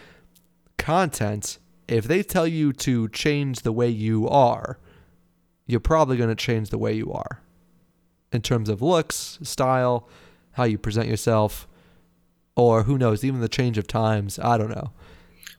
content, 0.77 1.57
if 1.87 2.07
they 2.07 2.23
tell 2.23 2.47
you 2.47 2.71
to 2.71 3.09
change 3.09 3.61
the 3.61 3.71
way 3.71 3.89
you 3.89 4.29
are, 4.29 4.79
you're 5.65 5.79
probably 5.79 6.17
going 6.17 6.29
to 6.29 6.35
change 6.35 6.69
the 6.69 6.77
way 6.77 6.93
you 6.93 7.11
are 7.11 7.41
in 8.31 8.41
terms 8.41 8.69
of 8.69 8.81
looks, 8.81 9.39
style, 9.41 10.07
how 10.51 10.63
you 10.63 10.77
present 10.77 11.07
yourself, 11.07 11.67
or 12.55 12.83
who 12.83 12.97
knows, 12.97 13.23
even 13.23 13.41
the 13.41 13.49
change 13.49 13.77
of 13.77 13.87
times. 13.87 14.39
I 14.39 14.57
don't 14.57 14.69
know. 14.69 14.91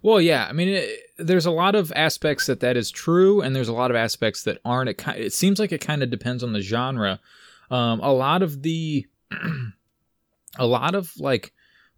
Well, 0.03 0.21
yeah. 0.21 0.47
I 0.49 0.53
mean, 0.53 0.69
it, 0.69 1.06
there's 1.19 1.47
a 1.47 1.51
lot 1.51 1.75
of 1.75 1.93
aspects 1.97 2.47
that 2.47 2.61
that 2.61 2.77
is 2.77 2.91
true, 2.91 3.41
and 3.41 3.55
there's 3.55 3.69
a 3.69 3.73
lot 3.73 3.91
of 3.91 3.97
aspects 3.97 4.43
that 4.45 4.59
aren't. 4.65 4.91
It, 4.91 5.03
it 5.17 5.33
seems 5.33 5.59
like 5.59 5.73
it 5.73 5.81
kind 5.81 6.03
of 6.03 6.11
depends 6.11 6.43
on 6.43 6.53
the 6.53 6.61
genre. 6.61 7.21
Um, 7.71 8.01
a 8.01 8.13
lot 8.13 8.43
of 8.43 8.63
the, 8.63 9.07
a 10.59 10.67
lot 10.67 10.95
of 10.95 11.13
like 11.19 11.53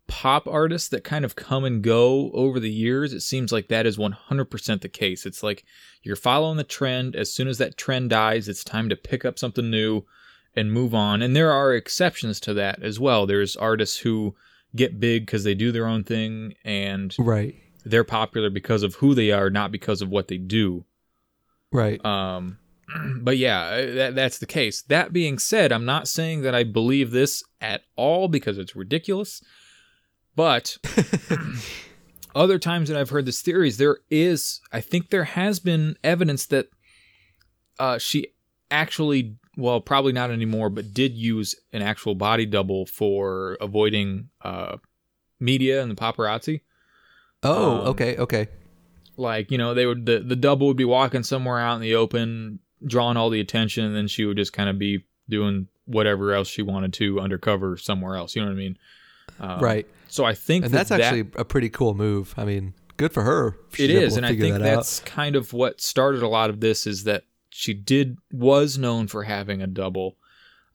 pop 0.06 0.48
artists 0.48 0.88
that 0.88 1.04
kind 1.04 1.24
of 1.24 1.36
come 1.36 1.64
and 1.64 1.82
go 1.82 2.30
over 2.32 2.58
the 2.58 2.70
years. 2.70 3.12
It 3.12 3.20
seems 3.20 3.52
like 3.52 3.68
that 3.68 3.86
is 3.86 3.98
100% 3.98 4.80
the 4.80 4.88
case. 4.88 5.26
It's 5.26 5.42
like 5.42 5.64
you're 6.02 6.16
following 6.16 6.56
the 6.56 6.64
trend. 6.64 7.14
As 7.14 7.32
soon 7.32 7.46
as 7.46 7.58
that 7.58 7.76
trend 7.76 8.10
dies, 8.10 8.48
it's 8.48 8.64
time 8.64 8.88
to 8.88 8.96
pick 8.96 9.24
up 9.24 9.38
something 9.38 9.68
new 9.68 10.04
and 10.56 10.72
move 10.72 10.94
on. 10.94 11.20
And 11.20 11.36
there 11.36 11.52
are 11.52 11.74
exceptions 11.74 12.40
to 12.40 12.54
that 12.54 12.82
as 12.82 12.98
well. 12.98 13.26
There's 13.26 13.54
artists 13.56 13.98
who 13.98 14.34
get 14.74 14.98
big 14.98 15.26
because 15.26 15.44
they 15.44 15.54
do 15.54 15.72
their 15.72 15.86
own 15.86 16.04
thing 16.04 16.54
and 16.64 17.14
Right. 17.18 17.56
They're 17.90 18.04
popular 18.04 18.50
because 18.50 18.82
of 18.82 18.96
who 18.96 19.14
they 19.14 19.30
are, 19.30 19.50
not 19.50 19.72
because 19.72 20.02
of 20.02 20.10
what 20.10 20.28
they 20.28 20.38
do. 20.38 20.84
Right. 21.72 22.04
Um, 22.04 22.58
but 23.20 23.36
yeah, 23.38 23.84
that, 23.86 24.14
that's 24.14 24.38
the 24.38 24.46
case. 24.46 24.82
That 24.82 25.12
being 25.12 25.38
said, 25.38 25.72
I'm 25.72 25.84
not 25.84 26.08
saying 26.08 26.42
that 26.42 26.54
I 26.54 26.64
believe 26.64 27.10
this 27.10 27.42
at 27.60 27.82
all 27.96 28.28
because 28.28 28.58
it's 28.58 28.76
ridiculous. 28.76 29.42
But 30.34 30.78
other 32.34 32.58
times 32.58 32.88
that 32.88 32.98
I've 32.98 33.10
heard 33.10 33.26
this 33.26 33.42
theories, 33.42 33.76
there 33.76 33.98
is, 34.10 34.60
I 34.72 34.80
think 34.80 35.10
there 35.10 35.24
has 35.24 35.58
been 35.58 35.96
evidence 36.04 36.46
that 36.46 36.68
uh, 37.78 37.98
she 37.98 38.28
actually, 38.70 39.36
well, 39.56 39.80
probably 39.80 40.12
not 40.12 40.30
anymore, 40.30 40.70
but 40.70 40.94
did 40.94 41.14
use 41.14 41.54
an 41.72 41.82
actual 41.82 42.14
body 42.14 42.46
double 42.46 42.86
for 42.86 43.56
avoiding 43.60 44.28
uh, 44.42 44.76
media 45.40 45.82
and 45.82 45.90
the 45.90 45.96
paparazzi. 45.96 46.60
Oh, 47.42 47.80
um, 47.82 47.86
okay, 47.88 48.16
okay. 48.16 48.48
like 49.16 49.50
you 49.50 49.58
know 49.58 49.74
they 49.74 49.86
would 49.86 50.06
the, 50.06 50.20
the 50.20 50.36
double 50.36 50.66
would 50.68 50.76
be 50.76 50.84
walking 50.84 51.22
somewhere 51.22 51.58
out 51.58 51.74
in 51.76 51.80
the 51.82 51.94
open 51.94 52.58
drawing 52.86 53.16
all 53.16 53.30
the 53.30 53.40
attention 53.40 53.84
and 53.84 53.96
then 53.96 54.06
she 54.06 54.24
would 54.24 54.36
just 54.36 54.52
kind 54.52 54.68
of 54.68 54.78
be 54.78 55.04
doing 55.28 55.66
whatever 55.86 56.32
else 56.32 56.48
she 56.48 56.62
wanted 56.62 56.92
to 56.92 57.18
undercover 57.18 57.76
somewhere 57.76 58.14
else 58.14 58.36
you 58.36 58.42
know 58.42 58.48
what 58.48 58.54
i 58.54 58.56
mean 58.56 58.78
um, 59.40 59.60
right. 59.60 59.86
so 60.08 60.24
i 60.24 60.34
think 60.34 60.64
And 60.64 60.72
that 60.72 60.86
that's 60.86 60.90
that- 60.90 61.00
actually 61.00 61.30
a 61.36 61.44
pretty 61.44 61.68
cool 61.70 61.94
move. 61.94 62.34
I 62.36 62.44
mean, 62.44 62.74
good 62.96 63.12
for 63.12 63.22
her. 63.24 63.56
it 63.78 63.90
is 63.90 64.16
and 64.16 64.24
i 64.24 64.30
think 64.36 64.54
that 64.54 64.62
out. 64.62 64.76
that's 64.76 65.00
kind 65.00 65.34
of 65.36 65.52
what 65.52 65.80
started 65.80 66.22
a 66.22 66.28
lot 66.28 66.50
of 66.50 66.60
this 66.60 66.86
is 66.86 67.04
that 67.04 67.24
she 67.50 67.74
did 67.74 68.18
was 68.32 68.78
known 68.78 69.08
for 69.08 69.24
having 69.24 69.60
a 69.62 69.66
double 69.66 70.16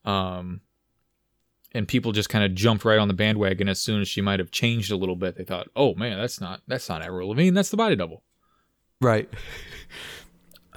um 0.05 0.61
and 1.73 1.87
people 1.87 2.11
just 2.11 2.29
kind 2.29 2.43
of 2.45 2.53
jumped 2.53 2.85
right 2.85 2.99
on 2.99 3.07
the 3.07 3.13
bandwagon 3.13 3.67
as 3.67 3.81
soon 3.81 4.01
as 4.01 4.07
she 4.07 4.21
might 4.21 4.39
have 4.39 4.51
changed 4.51 4.91
a 4.91 4.95
little 4.95 5.15
bit 5.15 5.35
they 5.37 5.43
thought 5.43 5.67
oh 5.75 5.93
man 5.95 6.19
that's 6.19 6.39
not 6.39 6.61
that's 6.67 6.87
not 6.89 7.01
Avril 7.01 7.29
Lavigne 7.29 7.53
that's 7.55 7.69
the 7.69 7.77
body 7.77 7.95
double 7.95 8.23
right. 9.01 9.29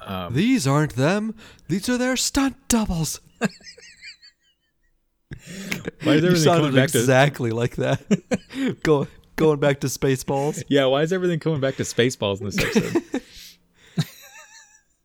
um, 0.05 0.33
These 0.33 0.67
aren't 0.67 0.95
them. 0.95 1.35
These 1.67 1.89
are 1.89 1.97
their 1.97 2.17
stunt 2.17 2.55
doubles. 2.67 3.19
why 3.39 3.47
is 6.13 6.23
you 6.23 6.27
everything 6.27 6.35
sounded 6.35 6.61
coming 6.61 6.75
back 6.75 6.91
to 6.91 6.99
exactly 6.99 7.51
like 7.51 7.75
that. 7.77 8.01
Go. 8.83 9.07
Going 9.35 9.59
back 9.59 9.81
to 9.81 9.87
Spaceballs. 9.87 10.63
Yeah, 10.67 10.85
why 10.85 11.03
is 11.03 11.13
everything 11.13 11.39
coming 11.39 11.61
back 11.61 11.75
to 11.75 11.83
Spaceballs 11.83 12.39
in 12.39 12.47
this 12.47 12.57
episode? 12.57 13.03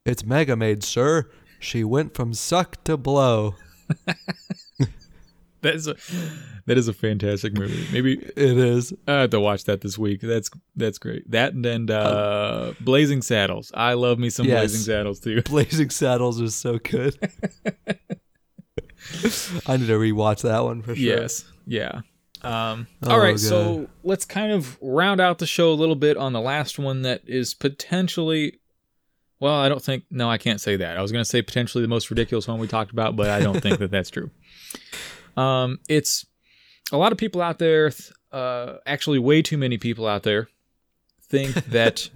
It's 0.04 0.24
Mega 0.24 0.56
Maid, 0.56 0.82
sir. 0.82 1.30
She 1.60 1.84
went 1.84 2.14
from 2.16 2.34
suck 2.34 2.82
to 2.84 2.96
blow. 2.96 3.54
That 5.62 5.74
is 5.74 5.86
a 5.88 5.96
that 6.66 6.78
is 6.78 6.86
a 6.88 6.92
fantastic 6.92 7.54
movie. 7.54 7.86
Maybe 7.92 8.14
It 8.18 8.36
is. 8.36 8.92
I 9.08 9.12
have 9.22 9.30
to 9.30 9.40
watch 9.40 9.64
that 9.64 9.80
this 9.80 9.96
week. 9.98 10.20
That's 10.20 10.50
that's 10.76 10.98
great. 10.98 11.28
That 11.30 11.54
and, 11.54 11.64
and 11.66 11.90
uh, 11.90 12.72
Blazing 12.80 13.22
Saddles. 13.22 13.72
I 13.74 13.94
love 13.94 14.18
me 14.18 14.30
some 14.30 14.46
Yes. 14.46 14.60
Blazing 14.60 14.80
Saddles 14.80 15.20
too. 15.20 15.42
Blazing 15.46 15.90
Saddles 15.90 16.40
is 16.40 16.54
so 16.54 16.78
good. 16.78 17.16
I 19.66 19.76
need 19.76 19.88
to 19.88 19.98
rewatch 19.98 20.42
that 20.42 20.62
one 20.62 20.82
for 20.82 20.94
sure. 20.94 21.04
Yes. 21.04 21.44
Yeah. 21.66 22.00
Um, 22.42 22.86
Oh, 23.04 23.12
all 23.12 23.18
right, 23.20 23.32
God. 23.32 23.40
so 23.40 23.88
let's 24.02 24.24
kind 24.24 24.52
of 24.52 24.76
round 24.80 25.20
out 25.20 25.38
the 25.38 25.46
show 25.46 25.70
a 25.72 25.74
little 25.74 25.94
bit 25.94 26.16
on 26.16 26.32
the 26.32 26.40
last 26.40 26.78
one 26.78 27.02
that 27.02 27.22
is 27.26 27.54
potentially. 27.54 28.58
Well, 29.40 29.54
I 29.54 29.68
don't 29.68 29.82
think. 29.82 30.04
No, 30.10 30.30
I 30.30 30.38
can't 30.38 30.60
say 30.60 30.76
that. 30.76 30.96
I 30.96 31.02
was 31.02 31.10
going 31.12 31.22
to 31.24 31.28
say 31.28 31.42
potentially 31.42 31.82
the 31.82 31.88
most 31.88 32.10
ridiculous 32.10 32.46
one 32.48 32.58
we 32.60 32.68
talked 32.68 32.92
about, 32.92 33.16
but 33.16 33.28
I 33.30 33.40
don't 33.40 33.60
think 33.60 33.78
that 33.80 33.90
that's 33.90 34.10
true. 34.10 34.30
Um, 35.36 35.78
it's 35.88 36.26
a 36.92 36.96
lot 36.96 37.12
of 37.12 37.18
people 37.18 37.40
out 37.42 37.58
there. 37.58 37.90
th- 37.90 38.12
Uh, 38.32 38.78
actually, 38.86 39.18
way 39.18 39.42
too 39.42 39.58
many 39.58 39.76
people 39.78 40.06
out 40.06 40.22
there 40.22 40.48
think 41.28 41.54
that 41.70 42.08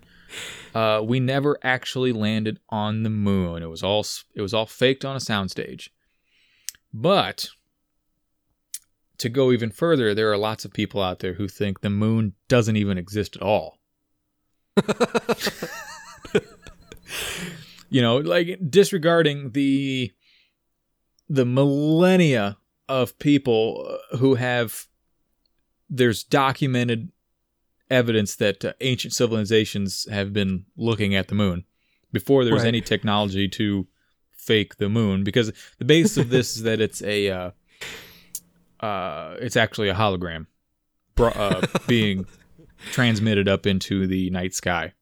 uh, 0.75 1.03
we 1.05 1.21
never 1.21 1.59
actually 1.63 2.13
landed 2.13 2.59
on 2.71 3.03
the 3.03 3.11
moon. 3.11 3.63
It 3.63 3.69
was 3.69 3.83
all 3.83 4.05
it 4.35 4.41
was 4.43 4.55
all 4.55 4.67
faked 4.67 5.05
on 5.05 5.15
a 5.17 5.19
soundstage. 5.21 5.89
But 6.93 7.51
to 9.19 9.29
go 9.29 9.53
even 9.53 9.71
further, 9.71 10.15
there 10.15 10.31
are 10.33 10.39
lots 10.39 10.65
of 10.65 10.73
people 10.73 11.03
out 11.03 11.19
there 11.21 11.35
who 11.35 11.49
think 11.49 11.81
the 11.81 11.91
moon 11.91 12.33
doesn't 12.49 12.77
even 12.77 12.97
exist 12.99 13.37
at 13.37 13.43
all. 13.43 13.79
you 17.91 18.03
know, 18.03 18.17
like 18.19 18.59
disregarding 18.69 19.51
the 19.53 20.13
the 21.29 21.45
millennia 21.45 22.57
of 22.89 23.19
people 23.19 23.99
uh, 24.13 24.17
who 24.19 24.35
have 24.37 24.87
there's 25.89 26.23
documented 26.25 27.11
evidence 27.91 28.37
that 28.37 28.65
uh, 28.65 28.73
ancient 28.81 29.13
civilizations 29.15 30.07
have 30.11 30.33
been 30.33 30.65
looking 30.77 31.15
at 31.15 31.29
the 31.29 31.35
moon 31.35 31.65
before 32.13 32.45
there 32.45 32.53
was 32.55 32.63
Right. 32.63 32.69
any 32.69 32.81
technology 32.81 33.49
to 33.49 33.87
fake 34.33 34.77
the 34.77 34.89
moon 34.89 35.25
because 35.25 35.53
the 35.79 35.85
base 35.85 36.17
of 36.17 36.29
this 36.31 36.57
is 36.57 36.63
that 36.63 36.81
it's 36.81 37.03
a 37.03 37.31
uh, 37.31 37.51
uh, 38.81 39.37
it's 39.41 39.57
actually 39.57 39.89
a 39.89 39.95
hologram 39.95 40.47
uh, 41.19 41.67
being 41.87 42.27
transmitted 42.93 43.49
up 43.49 43.67
into 43.67 44.07
the 44.07 44.31
night 44.31 44.55
sky. 44.55 44.93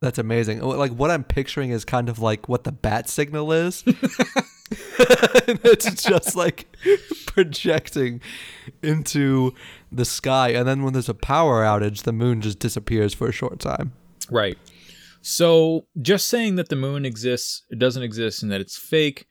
That's 0.00 0.18
amazing. 0.18 0.60
Like 0.60 0.92
what 0.92 1.10
I'm 1.10 1.24
picturing 1.24 1.70
is 1.70 1.84
kind 1.84 2.08
of 2.08 2.18
like 2.18 2.48
what 2.48 2.64
the 2.64 2.72
bat 2.72 3.08
signal 3.08 3.52
is. 3.52 3.84
and 5.48 5.60
it's 5.64 6.02
just 6.02 6.36
like 6.36 6.66
projecting 7.26 8.20
into 8.82 9.54
the 9.90 10.04
sky 10.04 10.48
and 10.48 10.66
then 10.66 10.82
when 10.82 10.92
there's 10.92 11.08
a 11.08 11.14
power 11.14 11.62
outage 11.62 12.02
the 12.02 12.12
moon 12.12 12.40
just 12.40 12.58
disappears 12.58 13.14
for 13.14 13.28
a 13.28 13.32
short 13.32 13.58
time. 13.58 13.92
Right. 14.30 14.58
So 15.26 15.86
just 16.02 16.28
saying 16.28 16.56
that 16.56 16.68
the 16.68 16.76
moon 16.76 17.06
exists, 17.06 17.62
it 17.70 17.78
doesn't 17.78 18.02
exist, 18.02 18.42
and 18.42 18.52
that 18.52 18.60
it's 18.60 18.76
fake, 18.76 19.26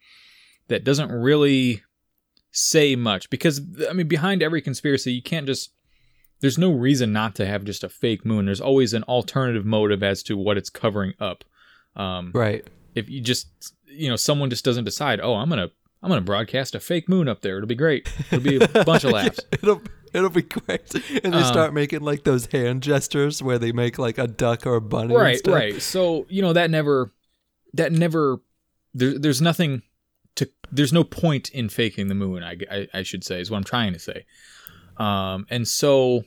that 0.68 0.84
doesn't 0.84 1.12
really 1.12 1.84
say 2.52 2.96
much 2.96 3.30
because 3.30 3.62
I 3.88 3.94
mean, 3.94 4.08
behind 4.08 4.42
every 4.42 4.62
conspiracy, 4.62 5.14
you 5.14 5.22
can't 5.22 5.46
just. 5.46 5.72
There's 6.42 6.58
no 6.58 6.74
reason 6.74 7.14
not 7.14 7.36
to 7.36 7.46
have 7.46 7.64
just 7.64 7.86
a 7.86 7.90
fake 7.90 8.26
moon. 8.26 8.46
There's 8.46 8.60
always 8.60 8.94
an 8.94 9.04
alternative 9.04 9.66
motive 9.66 10.04
as 10.04 10.24
to 10.24 10.36
what 10.36 10.58
it's 10.58 10.70
covering 10.70 11.14
up. 11.20 11.46
Um, 11.96 12.32
Right. 12.34 12.68
If 12.96 13.08
you 13.08 13.22
just, 13.22 13.48
you 13.94 14.10
know, 14.10 14.16
someone 14.16 14.50
just 14.50 14.66
doesn't 14.66 14.84
decide, 14.86 15.20
oh, 15.22 15.36
I'm 15.36 15.50
gonna, 15.50 15.70
I'm 16.02 16.10
gonna 16.10 16.22
broadcast 16.22 16.76
a 16.76 16.80
fake 16.80 17.08
moon 17.08 17.28
up 17.28 17.42
there. 17.42 17.58
It'll 17.58 17.68
be 17.68 17.76
great. 17.76 18.12
It'll 18.32 18.40
be 18.44 18.58
a 18.58 18.68
bunch 18.86 19.04
of 19.04 19.12
laughs. 19.12 19.40
it'll 19.52 19.82
it'll 20.14 20.30
be 20.30 20.42
great. 20.44 20.94
And 21.24 21.34
they 21.34 21.40
Um, 21.40 21.46
start 21.46 21.74
making 21.74 22.02
like 22.02 22.24
those 22.24 22.48
hand 22.48 22.84
gestures 22.84 23.42
where 23.42 23.58
they 23.60 23.72
make 23.72 23.98
like 23.98 24.18
a 24.18 24.28
duck 24.28 24.66
or 24.66 24.76
a 24.76 24.82
bunny. 24.82 25.16
right 25.16 25.40
right 25.48 25.82
so 25.82 26.26
you 26.30 26.42
know 26.42 26.54
that 26.54 26.70
never 26.70 27.12
that 27.74 27.92
never 27.92 28.40
there, 28.94 29.18
there's 29.18 29.42
nothing 29.42 29.82
to 30.36 30.50
there's 30.72 30.94
no 30.94 31.04
point 31.04 31.50
in 31.50 31.70
faking 31.70 32.08
the 32.10 32.16
moon 32.16 32.44
I, 32.44 32.58
I, 32.72 32.88
I 32.94 33.04
should 33.04 33.24
say 33.24 33.40
is 33.42 33.50
what 33.50 33.58
i'm 33.58 33.64
trying 33.64 33.94
to 33.94 34.00
say 34.00 34.26
um 34.98 35.46
and 35.50 35.68
so 35.68 36.24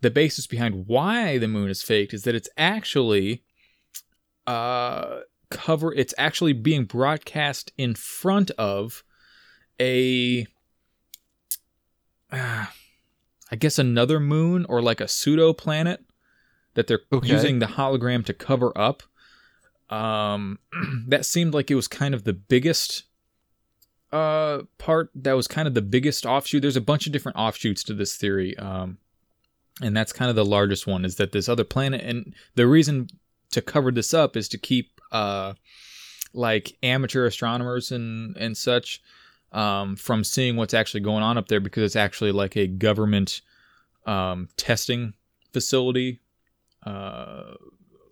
the 0.00 0.10
basis 0.10 0.46
behind 0.46 0.86
why 0.88 1.38
the 1.38 1.46
moon 1.48 1.68
is 1.70 1.82
faked 1.82 2.12
is 2.14 2.22
that 2.24 2.34
it's 2.34 2.48
actually 2.56 3.42
uh 4.46 5.20
cover 5.50 5.92
it's 5.94 6.14
actually 6.18 6.52
being 6.52 6.84
broadcast 6.84 7.72
in 7.78 7.94
front 7.94 8.50
of 8.52 9.02
a 9.80 10.46
uh, 12.32 12.66
i 13.50 13.56
guess 13.56 13.78
another 13.78 14.20
moon 14.20 14.66
or 14.68 14.82
like 14.82 15.00
a 15.00 15.08
pseudo 15.08 15.52
planet 15.52 16.04
that 16.74 16.86
they're 16.86 17.00
Okay. 17.12 17.28
using 17.28 17.58
the 17.58 17.66
hologram 17.66 18.24
to 18.26 18.34
cover 18.34 18.76
up 18.76 19.02
um 19.90 20.58
that 21.08 21.24
seemed 21.24 21.54
like 21.54 21.70
it 21.70 21.74
was 21.74 21.88
kind 21.88 22.14
of 22.14 22.24
the 22.24 22.32
biggest 22.34 23.04
uh 24.12 24.60
part 24.78 25.10
that 25.14 25.32
was 25.34 25.48
kind 25.48 25.66
of 25.68 25.74
the 25.74 25.82
biggest 25.82 26.26
offshoot 26.26 26.62
there's 26.62 26.76
a 26.76 26.80
bunch 26.80 27.06
of 27.06 27.12
different 27.12 27.36
offshoots 27.38 27.82
to 27.82 27.94
this 27.94 28.16
theory 28.16 28.56
um 28.58 28.98
and 29.80 29.96
that's 29.96 30.12
kind 30.12 30.28
of 30.28 30.36
the 30.36 30.44
largest 30.44 30.86
one 30.86 31.04
is 31.04 31.16
that 31.16 31.32
this 31.32 31.48
other 31.48 31.64
planet 31.64 32.02
and 32.02 32.34
the 32.54 32.66
reason 32.66 33.08
to 33.50 33.62
cover 33.62 33.90
this 33.90 34.12
up 34.12 34.36
is 34.36 34.48
to 34.48 34.58
keep 34.58 34.97
uh 35.12 35.54
like 36.34 36.76
amateur 36.82 37.26
astronomers 37.26 37.90
and 37.92 38.36
and 38.36 38.56
such 38.56 39.02
um 39.52 39.96
from 39.96 40.22
seeing 40.24 40.56
what's 40.56 40.74
actually 40.74 41.00
going 41.00 41.22
on 41.22 41.38
up 41.38 41.48
there 41.48 41.60
because 41.60 41.82
it's 41.82 41.96
actually 41.96 42.32
like 42.32 42.56
a 42.56 42.66
government 42.66 43.40
um 44.06 44.48
testing 44.56 45.14
facility 45.52 46.20
uh 46.84 47.54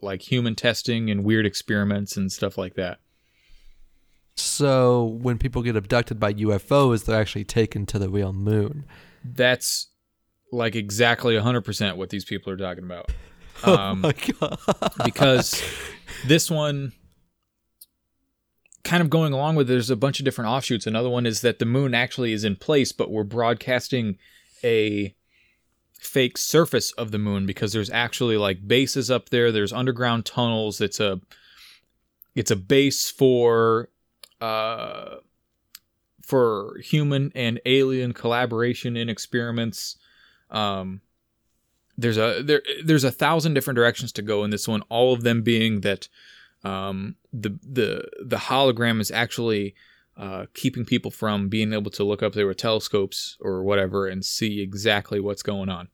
like 0.02 0.22
human 0.22 0.54
testing 0.54 1.10
and 1.10 1.24
weird 1.24 1.44
experiments 1.46 2.16
and 2.16 2.30
stuff 2.32 2.56
like 2.58 2.74
that 2.74 2.98
So 4.34 5.04
when 5.22 5.38
people 5.38 5.62
get 5.62 5.76
abducted 5.76 6.20
by 6.20 6.34
UFOs, 6.34 7.04
they're 7.04 7.18
actually 7.20 7.44
taken 7.44 7.86
to 7.86 7.98
the 7.98 8.08
real 8.10 8.32
moon. 8.32 8.84
that's 9.24 9.88
like 10.52 10.76
exactly 10.76 11.34
100% 11.34 11.96
what 11.96 12.10
these 12.10 12.24
people 12.24 12.52
are 12.52 12.56
talking 12.56 12.84
about 12.84 13.10
oh 13.64 13.76
um 13.76 14.00
my 14.00 14.12
god. 14.12 14.58
because 15.04 15.62
this 16.26 16.50
one 16.50 16.92
kind 18.84 19.02
of 19.02 19.10
going 19.10 19.32
along 19.32 19.56
with 19.56 19.66
there's 19.66 19.90
a 19.90 19.96
bunch 19.96 20.20
of 20.20 20.24
different 20.24 20.48
offshoots. 20.48 20.86
Another 20.86 21.08
one 21.08 21.26
is 21.26 21.40
that 21.40 21.58
the 21.58 21.64
moon 21.66 21.94
actually 21.94 22.32
is 22.32 22.44
in 22.44 22.56
place 22.56 22.92
but 22.92 23.10
we're 23.10 23.24
broadcasting 23.24 24.16
a 24.62 25.14
fake 25.98 26.38
surface 26.38 26.92
of 26.92 27.10
the 27.10 27.18
moon 27.18 27.46
because 27.46 27.72
there's 27.72 27.90
actually 27.90 28.36
like 28.36 28.66
bases 28.66 29.10
up 29.10 29.30
there. 29.30 29.50
There's 29.50 29.72
underground 29.72 30.24
tunnels. 30.24 30.80
It's 30.80 31.00
a 31.00 31.20
it's 32.34 32.50
a 32.50 32.56
base 32.56 33.10
for 33.10 33.88
uh 34.40 35.16
for 36.22 36.78
human 36.82 37.32
and 37.34 37.60
alien 37.66 38.12
collaboration 38.12 38.96
in 38.96 39.08
experiments. 39.08 39.96
Um 40.50 41.00
there's 41.98 42.18
a 42.18 42.42
there 42.42 42.62
there's 42.84 43.04
a 43.04 43.10
thousand 43.10 43.54
different 43.54 43.76
directions 43.76 44.12
to 44.12 44.22
go 44.22 44.44
in 44.44 44.50
this 44.50 44.68
one 44.68 44.82
all 44.88 45.12
of 45.12 45.22
them 45.22 45.42
being 45.42 45.80
that 45.80 46.08
um 46.64 47.16
the 47.32 47.58
the 47.62 48.04
the 48.24 48.36
hologram 48.36 49.00
is 49.00 49.10
actually 49.10 49.74
uh, 50.16 50.46
keeping 50.54 50.84
people 50.84 51.10
from 51.10 51.48
being 51.48 51.72
able 51.72 51.90
to 51.90 52.02
look 52.02 52.22
up 52.22 52.32
there 52.32 52.46
with 52.46 52.56
telescopes 52.56 53.36
or 53.40 53.62
whatever 53.62 54.06
and 54.06 54.24
see 54.24 54.62
exactly 54.62 55.20
what's 55.20 55.42
going 55.42 55.68
on. 55.68 55.88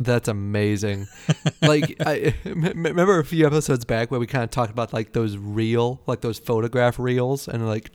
That's 0.00 0.26
amazing. 0.26 1.06
like 1.62 1.96
I 2.04 2.34
m- 2.44 2.62
remember 2.62 3.18
a 3.18 3.24
few 3.24 3.46
episodes 3.46 3.84
back 3.84 4.10
where 4.10 4.18
we 4.18 4.26
kind 4.26 4.42
of 4.42 4.50
talked 4.50 4.70
about 4.70 4.92
like 4.92 5.12
those 5.12 5.36
reel, 5.36 6.02
like 6.06 6.20
those 6.20 6.38
photograph 6.38 6.98
reels, 6.98 7.46
and 7.46 7.66
like, 7.66 7.90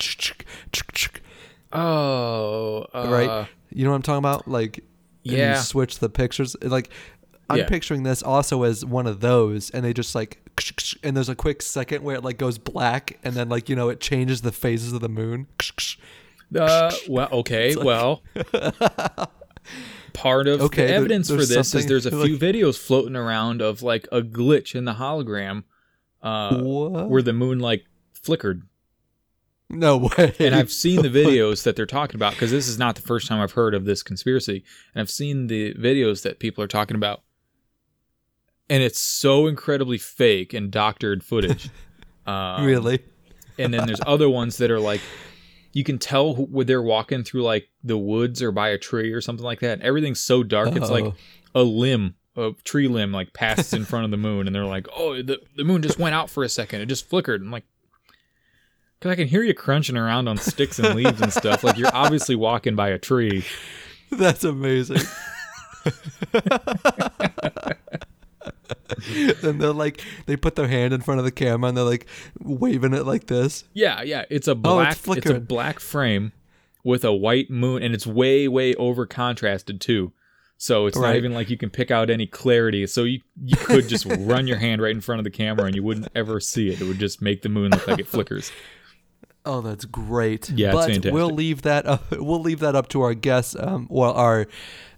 Oh, 1.73 2.85
uh, 2.93 3.07
right? 3.09 3.47
You 3.71 3.83
know 3.83 3.91
what 3.91 3.97
I'm 3.97 4.01
talking 4.03 4.19
about? 4.19 4.47
Like, 4.47 4.83
Yeah. 5.23 5.57
you 5.57 5.61
switch 5.61 5.99
the 5.99 6.09
pictures. 6.09 6.55
Like, 6.61 6.89
I'm 7.49 7.59
Yeah. 7.59 7.67
picturing 7.67 8.03
this 8.03 8.21
also 8.23 8.63
as 8.63 8.85
one 8.85 9.07
of 9.07 9.19
those, 9.21 9.69
and 9.71 9.83
they 9.83 9.93
just 9.93 10.13
like, 10.15 10.39
and 11.03 11.15
there's 11.17 11.29
a 11.29 11.35
quick 11.35 11.61
second 11.61 12.03
where 12.03 12.15
it 12.15 12.23
like 12.23 12.37
goes 12.37 12.57
black, 12.57 13.17
and 13.23 13.33
then 13.35 13.49
like 13.49 13.69
you 13.69 13.75
know 13.75 13.89
it 13.89 13.99
changes 13.99 14.41
the 14.41 14.51
phases 14.51 14.93
of 14.93 15.01
the 15.01 15.09
moon. 15.09 15.47
Uh, 16.59 16.91
well, 17.07 17.29
okay, 17.31 17.75
like- 17.75 17.85
well. 17.85 18.23
Part 20.13 20.47
of 20.47 20.61
Okay, 20.61 20.81
the 20.81 20.87
there- 20.87 20.95
evidence 20.97 21.29
for 21.29 21.35
this 21.45 21.75
is 21.75 21.85
there's 21.85 22.05
a 22.07 22.09
few 22.11 22.19
like- 22.19 22.31
videos 22.41 22.77
floating 22.77 23.15
around 23.15 23.61
of 23.61 23.83
like 23.83 24.07
a 24.11 24.21
glitch 24.21 24.73
in 24.73 24.85
the 24.85 24.93
hologram 24.95 25.63
uh, 26.23 26.59
where 26.59 27.21
the 27.21 27.33
moon 27.33 27.59
like 27.59 27.85
flickered. 28.13 28.63
No 29.69 29.97
way. 29.97 30.35
and 30.39 30.55
I've 30.55 30.71
seen 30.71 31.01
the 31.01 31.09
videos 31.25 31.63
that 31.63 31.75
they're 31.75 31.85
talking 31.85 32.15
about 32.15 32.33
because 32.33 32.51
this 32.51 32.67
is 32.67 32.79
not 32.79 32.95
the 32.95 33.01
first 33.01 33.27
time 33.27 33.39
I've 33.39 33.51
heard 33.51 33.75
of 33.75 33.85
this 33.85 34.01
conspiracy, 34.03 34.63
and 34.93 35.01
I've 35.01 35.11
seen 35.11 35.47
the 35.47 35.73
videos 35.75 36.23
that 36.23 36.39
people 36.39 36.63
are 36.63 36.67
talking 36.67 36.95
about, 36.95 37.21
and 38.69 38.81
it's 38.81 38.99
so 38.99 39.47
incredibly 39.47 39.97
fake 39.97 40.53
and 40.53 40.71
doctored 40.71 41.23
footage. 41.23 41.69
Um, 42.27 42.63
really. 42.63 42.99
and 43.57 43.73
then 43.73 43.87
there's 43.87 44.01
other 44.05 44.29
ones 44.29 44.57
that 44.57 44.69
are 44.69 44.79
like 44.79 45.01
you 45.73 45.83
can 45.83 45.97
tell 45.97 46.35
when 46.35 46.67
they're 46.67 46.81
walking 46.81 47.23
through 47.23 47.41
like 47.41 47.69
the 47.83 47.97
woods 47.97 48.43
or 48.43 48.51
by 48.51 48.69
a 48.69 48.77
tree 48.77 49.11
or 49.13 49.19
something 49.19 49.43
like 49.43 49.61
that. 49.61 49.73
And 49.73 49.81
everything's 49.81 50.19
so 50.19 50.43
dark, 50.43 50.75
it's 50.75 50.91
like 50.91 51.11
a 51.55 51.63
limb, 51.63 52.13
a 52.35 52.51
tree 52.63 52.87
limb, 52.87 53.11
like 53.11 53.33
passes 53.33 53.73
in 53.73 53.83
front 53.83 54.05
of 54.05 54.11
the 54.11 54.17
moon, 54.17 54.45
and 54.45 54.55
they're 54.55 54.65
like, 54.65 54.87
"Oh, 54.95 55.19
the 55.23 55.39
the 55.55 55.63
moon 55.63 55.81
just 55.81 55.97
went 55.97 56.13
out 56.13 56.29
for 56.29 56.43
a 56.43 56.49
second. 56.49 56.81
It 56.81 56.85
just 56.85 57.09
flickered." 57.09 57.41
I'm 57.41 57.51
like. 57.51 57.65
Cause 59.01 59.11
I 59.11 59.15
can 59.15 59.27
hear 59.29 59.43
you 59.43 59.53
crunching 59.53 59.95
around 59.95 60.27
on 60.27 60.37
sticks 60.37 60.77
and 60.77 60.93
leaves 60.93 61.21
and 61.21 61.31
stuff. 61.31 61.63
Like 61.63 61.77
you're 61.77 61.93
obviously 61.93 62.35
walking 62.35 62.75
by 62.75 62.89
a 62.89 62.97
tree. 62.97 63.45
That's 64.11 64.43
amazing. 64.43 65.01
and 69.43 69.61
they're 69.61 69.71
like, 69.71 70.03
they 70.25 70.35
put 70.35 70.55
their 70.55 70.67
hand 70.67 70.93
in 70.93 70.99
front 70.99 71.19
of 71.19 71.25
the 71.25 71.31
camera 71.31 71.69
and 71.69 71.77
they're 71.77 71.85
like 71.85 72.07
waving 72.39 72.93
it 72.93 73.05
like 73.05 73.27
this. 73.27 73.63
Yeah, 73.73 74.01
yeah. 74.01 74.25
It's 74.29 74.47
a 74.47 74.55
black, 74.55 74.97
Oh, 75.07 75.13
it's 75.13 75.25
it's, 75.25 75.29
a 75.29 75.39
black 75.39 75.79
frame 75.79 76.33
with 76.83 77.05
a 77.05 77.13
white 77.13 77.49
moon, 77.49 77.83
and 77.83 77.93
it's 77.93 78.07
way, 78.07 78.47
way 78.47 78.73
over 78.75 79.05
contrasted 79.05 79.79
too. 79.81 80.11
So 80.57 80.87
it's 80.87 80.97
not 80.97 81.15
even 81.15 81.33
like 81.33 81.49
you 81.49 81.55
can 81.55 81.69
pick 81.69 81.89
out 81.89 82.09
any 82.09 82.27
clarity. 82.27 82.85
So 82.85 83.05
you 83.05 83.21
you 83.41 83.55
could 83.55 83.87
just 83.87 84.05
run 84.05 84.45
your 84.45 84.57
hand 84.57 84.81
right 84.81 84.91
in 84.91 84.99
front 84.99 85.19
of 85.19 85.23
the 85.23 85.29
camera, 85.31 85.63
and 85.63 85.73
you 85.73 85.81
wouldn't 85.83 86.09
ever 86.15 86.41
see 86.41 86.69
it. 86.69 86.81
It 86.81 86.83
would 86.83 86.99
just 86.99 87.21
make 87.21 87.43
the 87.43 87.49
moon 87.49 87.71
look 87.71 87.87
like 87.87 87.99
it 87.99 88.07
flickers. 88.07 88.51
Oh, 89.49 89.61
that's 89.61 89.85
great. 89.85 90.47
Yeah, 90.51 90.71
but 90.71 91.11
we'll 91.11 91.31
leave 91.31 91.63
that. 91.63 91.87
Uh, 91.87 91.97
we'll 92.11 92.39
leave 92.39 92.59
that 92.59 92.75
up 92.75 92.87
to 92.89 93.01
our 93.01 93.15
guests, 93.15 93.55
um, 93.59 93.87
or 93.89 94.07
our 94.09 94.45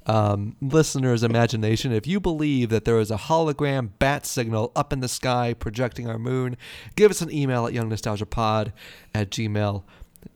um, 0.05 0.57
listeners' 0.59 1.23
imagination. 1.23 1.93
If 1.93 2.05
you 2.05 2.19
believe 2.19 2.67
that 2.67 2.83
there 2.83 2.99
is 2.99 3.11
a 3.11 3.15
hologram 3.15 3.91
bat 3.97 4.25
signal 4.25 4.73
up 4.75 4.91
in 4.91 4.99
the 4.99 5.07
sky 5.07 5.53
projecting 5.53 6.09
our 6.09 6.19
moon, 6.19 6.57
give 6.97 7.11
us 7.11 7.21
an 7.21 7.31
email 7.31 7.65
at 7.65 7.73
youngnostalgiapod 7.73 8.73
at 9.15 9.29
gmail. 9.29 9.83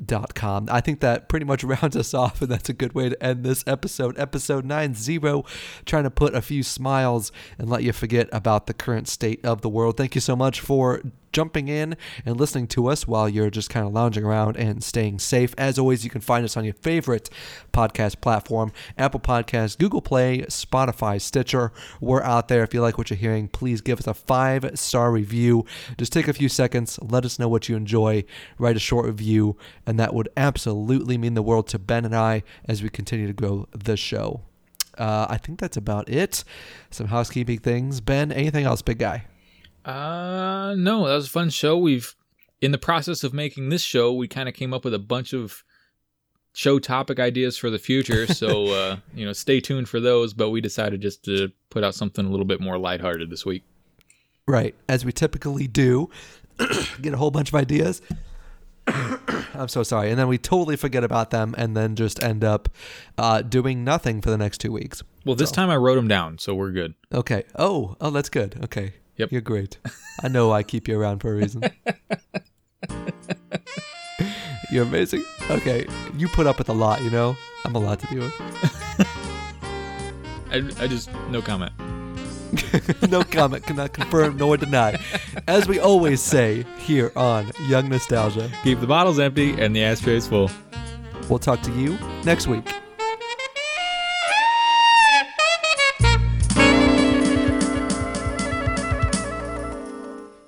Dot 0.04 0.34
com. 0.34 0.68
I 0.72 0.82
think 0.82 1.00
that 1.02 1.30
pretty 1.30 1.46
much 1.46 1.64
rounds 1.64 1.96
us 1.96 2.16
off, 2.16 2.42
and 2.42 2.50
that's 2.50 2.70
a 2.70 2.74
good 2.74 2.94
way 2.94 3.10
to 3.10 3.24
end 3.24 3.44
this 3.46 3.64
episode. 3.68 4.18
Episode 4.18 4.66
90, 4.66 5.20
trying 5.86 6.04
to 6.06 6.10
put 6.10 6.34
a 6.34 6.42
few 6.42 6.64
smiles 6.64 7.32
and 7.60 7.70
let 7.70 7.84
you 7.84 7.94
forget 7.94 8.28
about 8.32 8.66
the 8.66 8.74
current 8.74 9.08
state 9.08 9.46
of 9.46 9.62
the 9.62 9.70
world. 9.70 9.96
Thank 9.96 10.16
you 10.16 10.22
so 10.22 10.36
much 10.36 10.60
for 10.60 11.04
jumping 11.36 11.68
in 11.68 11.98
and 12.26 12.40
listening 12.40 12.66
to 12.66 12.88
us 12.88 13.06
while 13.06 13.28
you're 13.28 13.50
just 13.50 13.70
kind 13.70 13.86
of 13.86 13.92
lounging 13.92 14.24
around 14.24 14.56
and 14.56 14.82
staying 14.82 15.20
safe. 15.20 15.54
As 15.58 15.78
always, 15.78 16.06
you 16.06 16.10
can 16.10 16.22
find 16.22 16.46
us 16.46 16.56
on 16.56 16.64
your 16.64 16.76
favorite 16.76 17.30
podcast 17.74 18.22
platform 18.22 18.72
Apple 18.98 19.20
Podcasts, 19.20 19.78
Google 19.78 20.02
Play, 20.02 20.44
Spotify, 20.44 21.20
Stitcher. 21.20 21.74
We're 22.00 22.24
out 22.24 22.48
there. 22.48 22.64
If 22.64 22.74
you 22.74 22.80
like 22.82 22.98
what 22.98 23.10
you're 23.10 23.18
hearing, 23.18 23.50
please 23.50 23.82
give 23.82 24.00
us 24.00 24.08
a 24.08 24.14
five 24.14 24.80
star 24.80 25.12
review. 25.12 25.66
Just 25.98 26.14
take 26.14 26.30
a 26.30 26.34
few 26.34 26.48
seconds, 26.48 26.98
let 27.02 27.26
us 27.26 27.38
know 27.38 27.50
what 27.50 27.68
you 27.68 27.76
enjoy, 27.76 28.24
write 28.58 28.78
a 28.78 28.80
short 28.80 29.06
review, 29.06 29.58
and 29.86 30.00
that 30.00 30.14
would 30.14 30.30
absolutely 30.38 31.18
mean 31.18 31.34
the 31.34 31.42
world 31.42 31.68
to 31.68 31.80
Ben 31.80 32.06
and 32.06 32.16
I 32.16 32.44
as 32.64 32.82
we 32.82 32.88
continue 32.88 33.28
to 33.28 33.34
grow 33.34 33.68
the 33.74 33.98
show. 33.98 34.40
Uh, 34.98 35.28
I 35.30 35.36
think 35.36 35.60
that's 35.60 35.76
about 35.76 36.08
it. 36.08 36.46
Some 36.92 37.08
housekeeping 37.08 37.60
things. 37.60 38.00
Ben, 38.00 38.32
anything 38.32 38.64
else, 38.64 38.82
big 38.82 39.00
guy? 39.00 39.26
Uh, 39.86 40.74
no, 40.78 41.08
that 41.08 41.16
was 41.16 41.28
a 41.28 41.30
fun 41.30 41.50
show. 41.50 41.78
We've 41.78 42.16
in 42.62 42.72
the 42.72 42.78
process 42.78 43.24
of 43.24 43.34
making 43.34 43.70
this 43.70 43.84
show, 43.84 44.12
we 44.12 44.28
kind 44.28 44.50
of 44.50 44.56
came 44.56 44.74
up 44.74 44.84
with 44.84 44.94
a 44.94 45.00
bunch 45.00 45.34
of 45.34 45.64
show 46.54 46.80
topic 46.80 47.20
ideas 47.20 47.58
for 47.58 47.70
the 47.70 47.78
future. 47.78 48.26
So 48.34 48.68
uh, 48.74 48.98
you 49.14 49.26
know, 49.26 49.34
stay 49.34 49.60
tuned 49.62 49.88
for 49.88 50.00
those. 50.00 50.34
But 50.34 50.50
we 50.50 50.60
decided 50.62 51.02
just 51.02 51.24
to 51.26 51.52
put 51.70 51.84
out 51.84 51.94
something 51.96 52.26
a 52.26 52.30
little 52.30 52.46
bit 52.46 52.60
more 52.60 52.78
lighthearted 52.78 53.30
this 53.30 53.46
week. 53.46 53.64
Right, 54.48 54.76
as 54.88 55.06
we 55.06 55.12
typically 55.12 55.68
do, 55.68 56.10
get 57.02 57.14
a 57.14 57.18
whole 57.18 57.32
bunch 57.32 57.50
of 57.50 57.56
ideas. 57.56 58.02
I'm 58.88 59.68
so 59.68 59.82
sorry, 59.84 60.12
and 60.12 60.20
then 60.20 60.28
we 60.28 60.38
totally 60.38 60.76
forget 60.76 61.04
about 61.04 61.32
them, 61.32 61.56
and 61.58 61.76
then 61.76 61.96
just 61.96 62.22
end 62.22 62.44
up 62.44 62.70
uh, 63.18 63.42
doing 63.42 63.84
nothing 63.84 64.22
for 64.22 64.30
the 64.30 64.38
next 64.38 64.60
two 64.60 64.72
weeks. 64.72 65.02
Well, 65.26 65.36
this 65.36 65.50
time 65.50 65.70
I 65.72 65.78
wrote 65.78 65.96
them 65.96 66.08
down, 66.08 66.38
so 66.38 66.54
we're 66.54 66.72
good. 66.72 66.94
Okay. 67.12 67.44
Oh, 67.56 67.96
oh, 68.00 68.12
that's 68.12 68.30
good. 68.30 68.60
Okay. 68.66 68.94
Yep. 69.18 69.32
You're 69.32 69.42
great. 69.42 69.78
I 70.24 70.28
know 70.28 70.52
I 70.52 70.64
keep 70.64 70.88
you 70.88 71.00
around 71.00 71.20
for 71.20 71.32
a 71.32 71.36
reason. 71.36 71.64
You're 74.72 74.84
amazing. 74.84 75.24
Okay, 75.50 75.86
you 76.18 76.28
put 76.28 76.48
up 76.48 76.58
with 76.58 76.70
a 76.70 76.74
lot. 76.74 77.02
You 77.04 77.10
know, 77.12 77.38
I'm 77.64 77.76
a 77.76 77.80
lot 77.80 78.00
to 78.00 78.08
deal 78.08 78.24
with. 78.24 78.34
I, 80.52 80.84
I 80.84 80.88
just 80.88 81.10
no 81.30 81.42
comment. 81.42 81.72
no 83.10 83.24
comment, 83.24 83.64
cannot 83.66 83.94
confirm 83.94 84.38
nor 84.38 84.58
deny. 84.58 85.00
As 85.48 85.68
we 85.68 85.80
always 85.80 86.22
say 86.22 86.66
here 86.78 87.12
on 87.16 87.52
Young 87.68 87.90
Nostalgia, 87.90 88.50
Keep 88.64 88.80
the 88.80 88.88
bottles 88.88 89.20
empty 89.20 89.60
and 89.60 89.76
the 89.76 89.84
ashtrays 89.84 90.28
full. 90.28 90.50
we'll 91.30 91.40
talk 91.40 91.62
to 91.64 91.72
you 91.74 91.98
next 92.24 92.48
week. 92.48 92.74